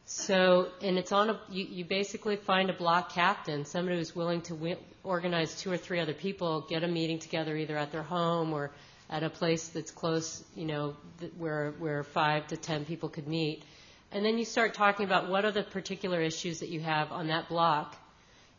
[0.05, 4.41] so, and it's on a, you, you basically find a block captain, somebody who's willing
[4.41, 8.03] to wi- organize two or three other people, get a meeting together either at their
[8.03, 8.71] home or
[9.09, 10.95] at a place that's close, you know,
[11.37, 13.63] where, where five to 10 people could meet.
[14.11, 17.27] And then you start talking about what are the particular issues that you have on
[17.27, 17.95] that block.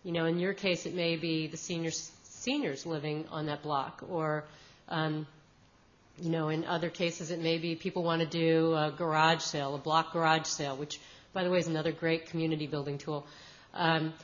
[0.03, 4.03] You know, in your case, it may be the seniors, seniors living on that block,
[4.09, 4.45] or,
[4.89, 5.27] um,
[6.19, 9.75] you know, in other cases, it may be people want to do a garage sale,
[9.75, 11.01] a block garage sale, which,
[11.35, 13.27] by the way, is another great community building tool.
[13.75, 14.15] Um,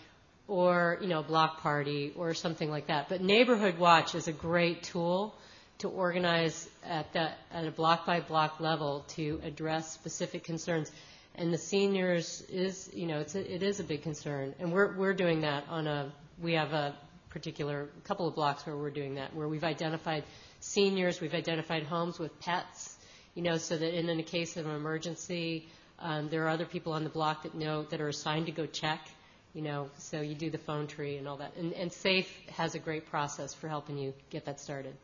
[0.49, 3.09] or, you know, a block party or something like that.
[3.09, 5.35] But Neighborhood Watch is a great tool
[5.79, 10.91] to organize at that, at a block by block level to address specific concerns.
[11.39, 14.55] And the seniors is, you know, it's a, it is a big concern.
[14.59, 16.11] And we're, we're doing that on a,
[16.41, 16.95] we have a
[17.29, 20.25] particular, couple of blocks where we're doing that, where we've identified
[20.61, 22.97] seniors, we've identified homes with pets,
[23.35, 25.69] you know, so that in, in a case of an emergency,
[25.99, 28.65] um, there are other people on the block that know, that are assigned to go
[28.65, 29.07] check,
[29.53, 31.55] you know, so you do the phone tree and all that.
[31.57, 34.95] And, and SAFE has a great process for helping you get that started.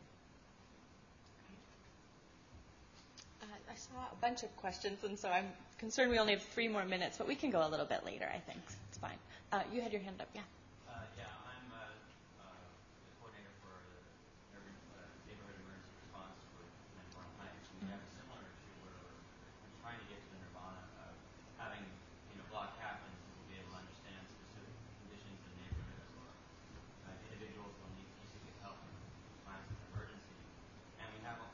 [3.42, 6.68] Uh, I saw a bunch of questions, and so I'm concerned we only have three
[6.68, 8.62] more minutes, but we can go a little bit later, I think.
[8.88, 9.18] It's fine.
[9.50, 10.42] Uh, you had your hand up, yeah.
[11.18, 11.82] Yeah, I'm uh,
[12.38, 13.98] uh, the coordinator for the
[14.54, 17.66] urban, uh, neighborhood emergency response with Nirvana Heights.
[17.82, 19.18] We have a similar issue where we're,
[19.66, 21.12] we're trying to get to the nirvana of
[21.58, 21.82] having,
[22.30, 24.70] you know, block captains who will be able to understand specific
[25.02, 26.30] conditions in the neighborhood or
[27.10, 28.94] uh, individuals will need specific help in
[29.42, 30.38] times of emergency.
[31.02, 31.48] And we have a,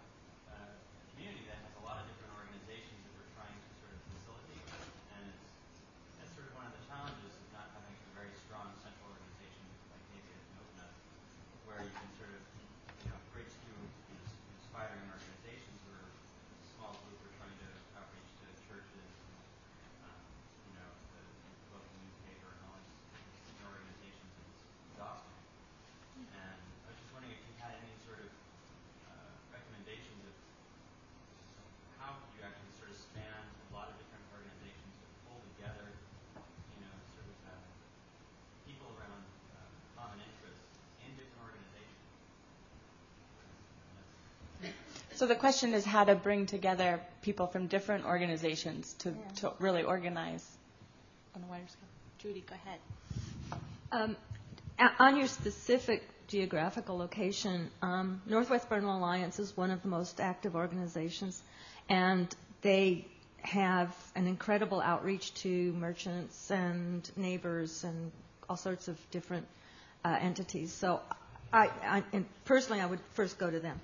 [0.53, 3.97] uh, a community that has a lot of different organizations that we're trying to sort
[3.97, 4.63] of facilitate.
[5.19, 5.81] And it's,
[6.21, 9.65] that's sort of one of the challenges of not having a very strong central organization
[9.91, 10.87] like maybe at NOPNA,
[11.67, 12.43] where you can sort of,
[13.03, 14.29] you know, bridge through these
[14.61, 15.79] inspiring organizations.
[15.89, 17.19] We're a small group.
[17.25, 19.09] We're trying to outreach to churches,
[20.07, 20.19] um,
[20.69, 21.23] you know, the
[21.75, 22.95] local newspaper and all these
[23.49, 24.31] different organizations.
[24.39, 25.39] It's exhausting.
[26.35, 28.31] And I was just wondering if you had any sort of
[29.09, 30.35] uh, recommendations of
[32.03, 35.87] how could you actually sort of span a lot of different organizations to pull together,
[36.75, 37.63] you know, sort of uh,
[38.67, 39.23] people around
[39.55, 39.69] uh,
[39.99, 42.07] common interests in different organizations.
[45.19, 49.17] So the question is how to bring together people from different organizations to, Yeah.
[49.41, 50.47] to really organize
[51.35, 51.89] on a wider scale.
[52.19, 52.79] Judy, go ahead.
[53.91, 54.17] Um,
[55.01, 60.55] on your specific geographical location, um, Northwest Bernal Alliance is one of the most active
[60.55, 61.43] organizations,
[61.89, 63.05] and they
[63.41, 68.13] have an incredible outreach to merchants and neighbors and
[68.49, 69.49] all sorts of different
[70.05, 70.73] uh, entities.
[70.73, 71.01] So,
[71.53, 73.81] I, I personally, I would first go to them.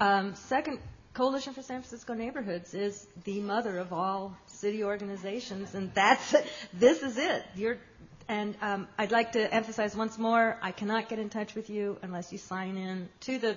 [0.00, 0.78] Um, second,
[1.14, 6.34] Coalition for San Francisco Neighborhoods is the mother of all city organizations, and that's
[6.72, 7.44] this is it.
[7.54, 7.78] You're,
[8.26, 11.98] and um, I'd like to emphasize once more: I cannot get in touch with you
[12.02, 13.50] unless you sign in to the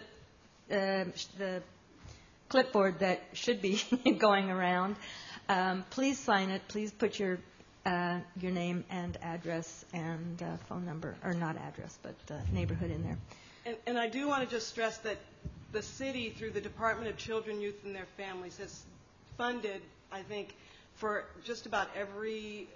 [0.71, 1.05] uh,
[1.39, 1.63] the
[2.49, 3.81] clipboard that should be
[4.19, 4.95] going around.
[5.49, 6.61] Um, please sign it.
[6.67, 7.39] Please put your
[7.87, 12.91] uh, your name and address and uh, phone number, or not address, but uh, neighborhood
[12.91, 13.17] in there.
[13.65, 15.17] And, and I do want to just stress that
[15.77, 18.81] the city, through the Department of Children, Youth, and their Families, has
[19.37, 19.79] funded,
[20.11, 20.55] I think,
[20.95, 22.67] for just about every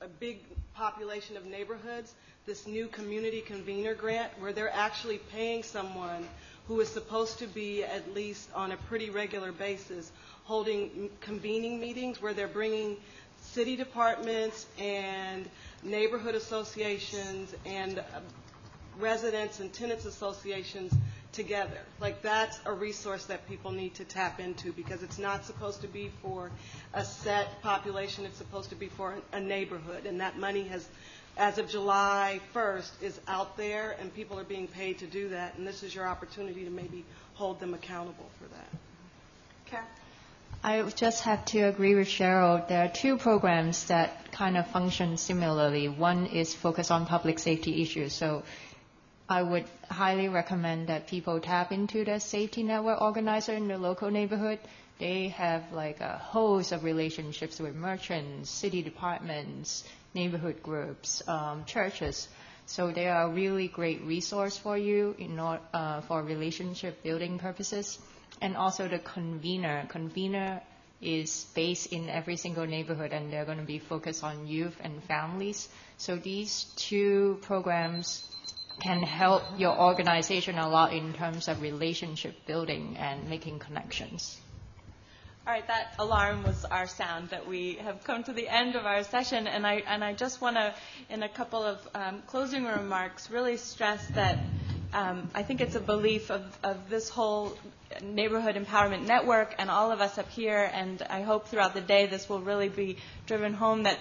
[0.00, 0.38] a big
[0.74, 2.14] population of neighborhoods,
[2.46, 6.26] this new community convener grant, where they're actually paying someone
[6.68, 10.10] who is supposed to be at least on a pretty regular basis
[10.44, 12.96] holding convening meetings where they're bringing
[13.42, 15.46] city departments and
[15.82, 18.02] neighborhood associations and uh,
[18.98, 20.94] residents and tenants associations
[21.32, 21.78] together.
[22.00, 25.88] Like that's a resource that people need to tap into because it's not supposed to
[25.88, 26.50] be for
[26.94, 28.24] a set population.
[28.24, 30.86] It's supposed to be for a neighborhood, and that money has,
[31.36, 35.56] as of July 1st, is out there, and people are being paid to do that.
[35.56, 37.04] And this is your opportunity to maybe
[37.34, 38.68] hold them accountable for that.
[39.66, 39.86] Karen?
[40.64, 42.68] I just have to agree with Cheryl.
[42.68, 45.88] There are two programs that kind of function similarly.
[45.88, 48.12] One is focused on public safety issues.
[48.12, 48.44] So
[49.28, 54.10] I would highly recommend that people tap into the safety network organizer in the local
[54.10, 54.58] neighborhood.
[54.98, 62.28] They have like a host of relationships with merchants, city departments, neighborhood groups, um, churches.
[62.66, 67.38] So they are a really great resource for you in or, uh, for relationship building
[67.38, 67.98] purposes.
[68.40, 69.86] And also the convener.
[69.88, 70.60] Convener
[71.00, 75.02] is based in every single neighborhood and they're going to be focused on youth and
[75.04, 75.68] families.
[75.96, 78.24] So these two programs
[78.80, 84.38] can help your organization a lot in terms of relationship building and making connections.
[85.44, 88.86] All right, that alarm was our sound that we have come to the end of
[88.86, 90.72] our session, and I and I just want to,
[91.10, 94.38] in a couple of um, closing remarks, really stress that
[94.92, 97.56] um, I think it's a belief of, of this whole
[98.02, 102.06] Neighborhood Empowerment Network and all of us up here, and I hope throughout the day
[102.06, 103.98] this will really be driven home that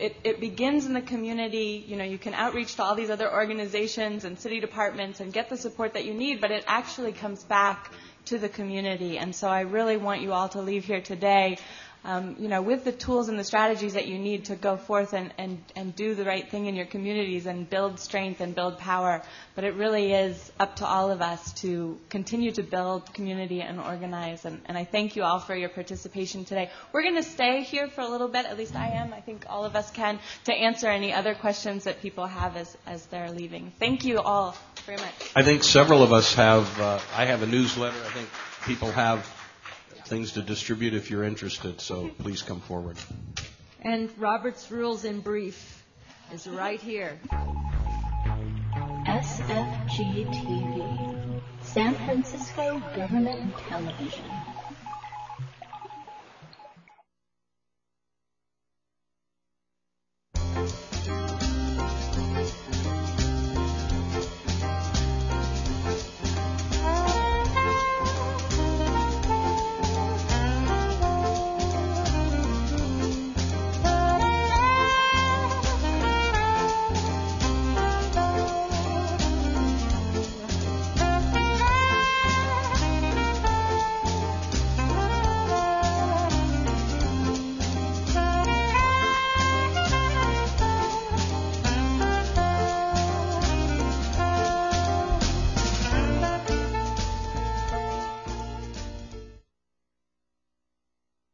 [0.00, 1.84] it begins in the community.
[1.86, 5.48] You know, you can outreach to all these other organizations and city departments and get
[5.50, 7.92] the support that you need, but it actually comes back
[8.26, 9.18] to the community.
[9.18, 11.58] And so I really want you all to leave here today
[12.04, 15.12] um, you know, with the tools and the strategies that you need to go forth
[15.12, 18.78] and, and, and do the right thing in your communities and build strength and build
[18.78, 19.22] power.
[19.54, 23.78] But it really is up to all of us to continue to build community and
[23.78, 24.44] organize.
[24.46, 26.70] And, and I thank you all for your participation today.
[26.92, 29.12] We're going to stay here for a little bit, at least I am.
[29.12, 32.76] I think all of us can, to answer any other questions that people have as,
[32.86, 33.72] as they're leaving.
[33.78, 35.32] Thank you all very much.
[35.36, 37.98] I think several of us have, uh, I have a newsletter.
[38.06, 38.28] I think
[38.64, 39.39] people have
[40.10, 42.96] things to distribute if you're interested, so please come forward.
[43.80, 45.84] And Robert's Rules in Brief
[46.34, 47.20] is right here.
[49.06, 54.24] SFG TV, San Francisco Government Television.